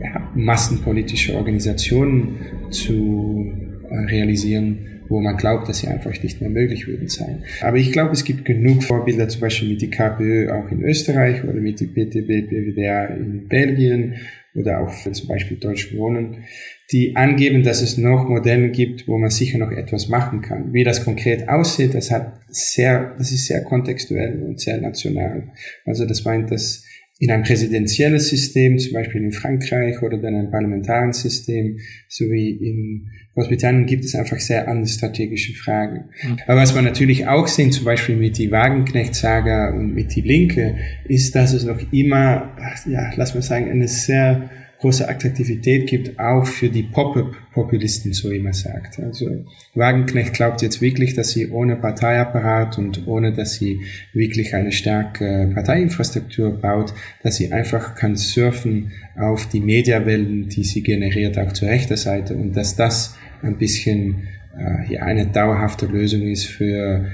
[0.00, 2.38] ja, massenpolitische Organisationen
[2.70, 7.44] zu äh, realisieren, wo man glaubt, dass sie einfach nicht mehr möglich würden sein.
[7.62, 11.44] Aber ich glaube, es gibt genug Vorbilder, zum Beispiel mit die KPÖ auch in Österreich
[11.44, 14.16] oder mit die PTB, PWDA in Belgien
[14.54, 16.44] oder auch zum Beispiel Deutsch Wohnen,
[16.90, 20.72] die angeben, dass es noch Modelle gibt, wo man sicher noch etwas machen kann.
[20.72, 25.52] Wie das konkret aussieht, das hat sehr, das ist sehr kontextuell und sehr national.
[25.84, 26.84] Also das meint, dass
[27.20, 33.08] in ein präsidentielles System, zum Beispiel in Frankreich oder dann ein parlamentaren System, sowie in
[33.34, 36.10] Großbritannien gibt es einfach sehr andere strategische Fragen.
[36.22, 36.38] Mhm.
[36.46, 40.76] Aber was man natürlich auch sehen, zum Beispiel mit die Wagenknecht-Saga und mit die Linke,
[41.06, 42.56] ist, dass es noch immer,
[42.86, 44.50] ja, lass mal sagen, eine sehr
[44.80, 49.00] große Attraktivität gibt, auch für die Pop-up-Populisten, so wie man sagt.
[49.00, 53.80] Also Wagenknecht glaubt jetzt wirklich, dass sie ohne Parteiapparat und ohne, dass sie
[54.12, 60.82] wirklich eine starke Parteiinfrastruktur baut, dass sie einfach kann surfen auf die Mediawellen, die sie
[60.82, 66.22] generiert, auch zur rechten Seite und dass das ein bisschen äh, ja, eine dauerhafte Lösung
[66.22, 67.06] ist für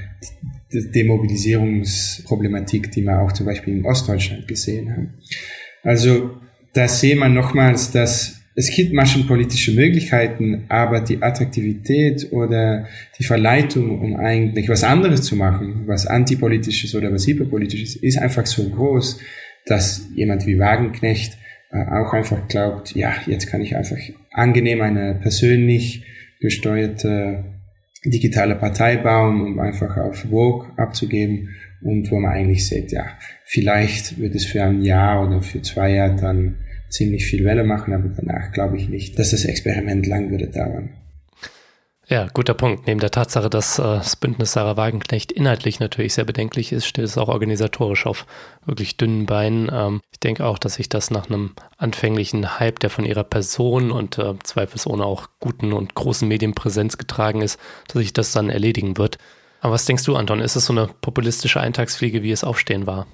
[0.71, 5.15] die Demobilisierungsproblematik, die wir auch zum Beispiel in Ostdeutschland gesehen haben.
[5.83, 6.44] Also
[6.75, 12.87] da sehen wir nochmals, dass es gibt maschenpolitische Möglichkeiten, aber die Attraktivität oder
[13.19, 18.45] die Verleitung, um eigentlich was anderes zu machen, was antipolitisches oder was hyperpolitisches, ist einfach
[18.45, 19.19] so groß,
[19.65, 21.37] dass jemand wie Wagenknecht
[21.71, 23.97] äh, auch einfach glaubt, ja, jetzt kann ich einfach
[24.31, 26.03] angenehm eine persönlich
[26.39, 27.43] gesteuerte
[28.09, 31.49] digitale Partei bauen, um einfach auf Vogue abzugeben
[31.81, 33.05] und wo man eigentlich sieht, ja,
[33.43, 36.55] vielleicht wird es für ein Jahr oder für zwei Jahre dann
[36.89, 40.89] ziemlich viel Welle machen, aber danach glaube ich nicht, dass das Experiment lang würde dauern.
[42.07, 42.85] Ja, guter Punkt.
[42.85, 47.05] Neben der Tatsache, dass äh, das Bündnis Sarah Wagenknecht inhaltlich natürlich sehr bedenklich ist, steht
[47.05, 48.27] es auch organisatorisch auf
[48.63, 49.71] wirklich dünnen Beinen.
[49.73, 53.91] Ähm, ich denke auch, dass sich das nach einem anfänglichen Hype, der von ihrer Person
[53.91, 58.97] und äh, zweifelsohne auch guten und großen Medienpräsenz getragen ist, dass sich das dann erledigen
[58.97, 59.17] wird.
[59.61, 60.41] Aber was denkst du, Anton?
[60.41, 63.07] Ist es so eine populistische Eintagsfliege, wie es Aufstehen war?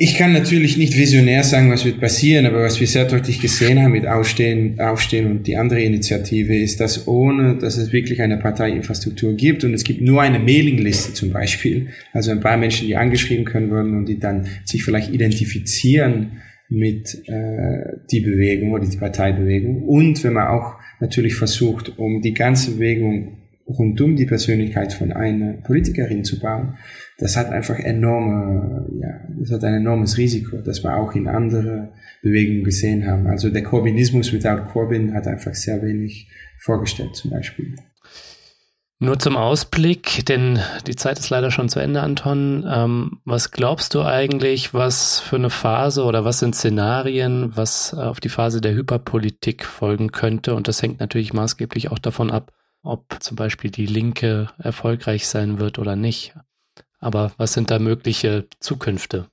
[0.00, 3.82] Ich kann natürlich nicht visionär sagen, was wird passieren, aber was wir sehr deutlich gesehen
[3.82, 8.36] haben mit Aufstehen, Aufstehen und die andere Initiative ist, dass ohne, dass es wirklich eine
[8.36, 12.94] Parteiinfrastruktur gibt und es gibt nur eine Mailingliste zum Beispiel, also ein paar Menschen, die
[12.94, 18.98] angeschrieben können würden und die dann sich vielleicht identifizieren mit äh, die Bewegung oder die
[18.98, 19.82] Parteibewegung.
[19.82, 23.38] Und wenn man auch natürlich versucht, um die ganze Bewegung
[23.68, 26.78] rund um die Persönlichkeit von einer Politikerin zu bauen,
[27.18, 31.92] das hat einfach enorme, ja, das hat ein enormes Risiko, das wir auch in andere
[32.22, 33.26] Bewegungen gesehen haben.
[33.26, 37.74] Also der Corbynismus without Corbyn hat einfach sehr wenig vorgestellt zum Beispiel.
[39.00, 40.58] Nur zum Ausblick, denn
[40.88, 42.66] die Zeit ist leider schon zu Ende, Anton.
[42.68, 48.18] Ähm, was glaubst du eigentlich, was für eine Phase oder was sind Szenarien, was auf
[48.18, 50.56] die Phase der Hyperpolitik folgen könnte?
[50.56, 52.50] Und das hängt natürlich maßgeblich auch davon ab,
[52.82, 56.34] ob zum Beispiel die Linke erfolgreich sein wird oder nicht.
[57.00, 59.28] Aber was sind da mögliche Zukünfte?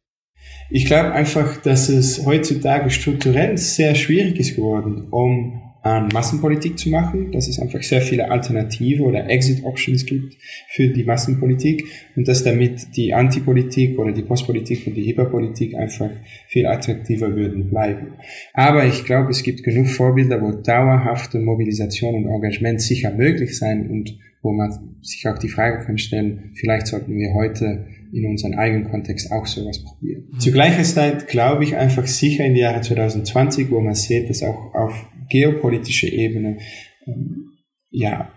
[0.70, 6.90] Ich glaube einfach, dass es heutzutage strukturell sehr schwierig ist geworden, um an Massenpolitik zu
[6.90, 10.36] machen, dass es einfach sehr viele Alternative oder Exit-Options gibt
[10.70, 16.10] für die Massenpolitik und dass damit die Antipolitik oder die Postpolitik und die Hyperpolitik einfach
[16.48, 18.14] viel attraktiver würden bleiben.
[18.56, 23.88] Aber ich glaube, es gibt genug Vorbilder, wo dauerhafte Mobilisation und Engagement sicher möglich sein
[23.88, 28.54] und wo man sich auch die Frage kann stellen, vielleicht sollten wir heute in unserem
[28.54, 30.30] eigenen Kontext auch sowas probieren.
[30.32, 30.40] Mhm.
[30.40, 34.44] Zu gleicher Zeit glaube ich einfach sicher in die Jahre 2020, wo man sieht, dass
[34.44, 36.58] auch auf geopolitischer Ebene
[37.06, 37.52] ähm,
[37.92, 38.32] ja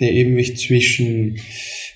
[0.00, 1.38] der Ebenwicht zwischen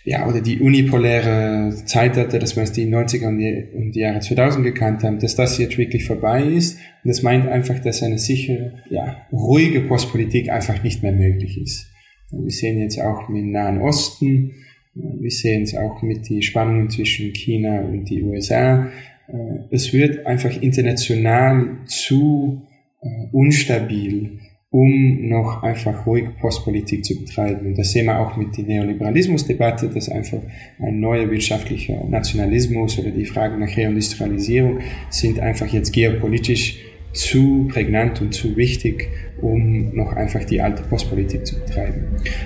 [0.05, 4.65] ja oder die unipoläre Zeitalter, das wir die 90er und die, und die Jahre 2000
[4.65, 6.79] gekannt haben, dass das jetzt wirklich vorbei ist.
[7.03, 11.91] Und das meint einfach, dass eine sichere, ja, ruhige Postpolitik einfach nicht mehr möglich ist.
[12.31, 14.53] Wir sehen jetzt auch dem Nahen Osten,
[14.95, 18.87] wir sehen es auch mit den Spannungen zwischen China und die USA.
[19.29, 19.35] Äh,
[19.71, 22.63] es wird einfach international zu
[23.03, 24.39] äh, unstabil,
[24.71, 27.67] um noch einfach ruhig Postpolitik zu betreiben.
[27.67, 30.41] Und das sehen wir auch mit der Neoliberalismusdebatte, dass einfach
[30.81, 34.81] ein neuer wirtschaftlicher Nationalismus oder die Frage nach Reindustrialisierung
[35.11, 36.79] sind einfach jetzt geopolitisch
[37.15, 39.09] zu prägnant und zu wichtig,
[39.41, 42.05] um noch einfach die alte Postpolitik zu betreiben.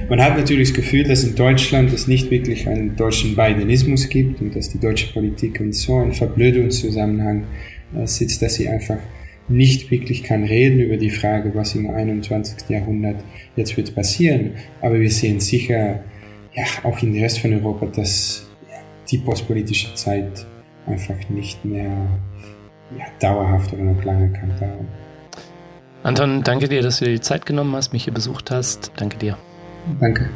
[0.08, 4.40] Man hat natürlich das Gefühl, dass in Deutschland es nicht wirklich einen deutschen Bidenismus gibt
[4.40, 7.44] und dass die deutsche Politik in so einem Verblödungszusammenhang
[7.96, 8.98] äh, sitzt, dass sie einfach
[9.48, 12.68] nicht wirklich kann reden über die Frage, was im 21.
[12.68, 13.24] Jahrhundert
[13.56, 14.52] jetzt wird passieren.
[14.82, 16.04] Aber wir sehen sicher,
[16.54, 18.46] ja, auch in der Rest von Europa, dass
[19.10, 20.46] die postpolitische Zeit
[20.86, 22.20] einfach nicht mehr
[22.96, 24.88] ja, dauerhaft oder noch lange kann dauern.
[26.02, 28.92] Anton, danke dir, dass du dir die Zeit genommen hast, mich hier besucht hast.
[28.96, 29.36] Danke dir.
[30.00, 30.30] Danke.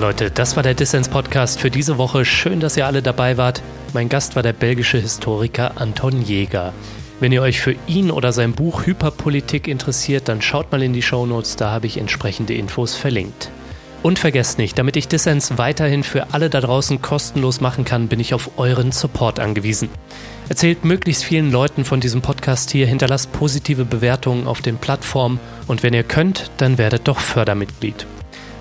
[0.00, 2.24] Leute, das war der Dissens-Podcast für diese Woche.
[2.24, 3.62] Schön, dass ihr alle dabei wart.
[3.92, 6.72] Mein Gast war der belgische Historiker Anton Jäger.
[7.20, 11.02] Wenn ihr euch für ihn oder sein Buch Hyperpolitik interessiert, dann schaut mal in die
[11.02, 13.50] Shownotes, da habe ich entsprechende Infos verlinkt.
[14.02, 18.20] Und vergesst nicht, damit ich Dissens weiterhin für alle da draußen kostenlos machen kann, bin
[18.20, 19.90] ich auf euren Support angewiesen.
[20.48, 25.82] Erzählt möglichst vielen Leuten von diesem Podcast hier, hinterlasst positive Bewertungen auf den Plattformen und
[25.82, 28.06] wenn ihr könnt, dann werdet doch Fördermitglied.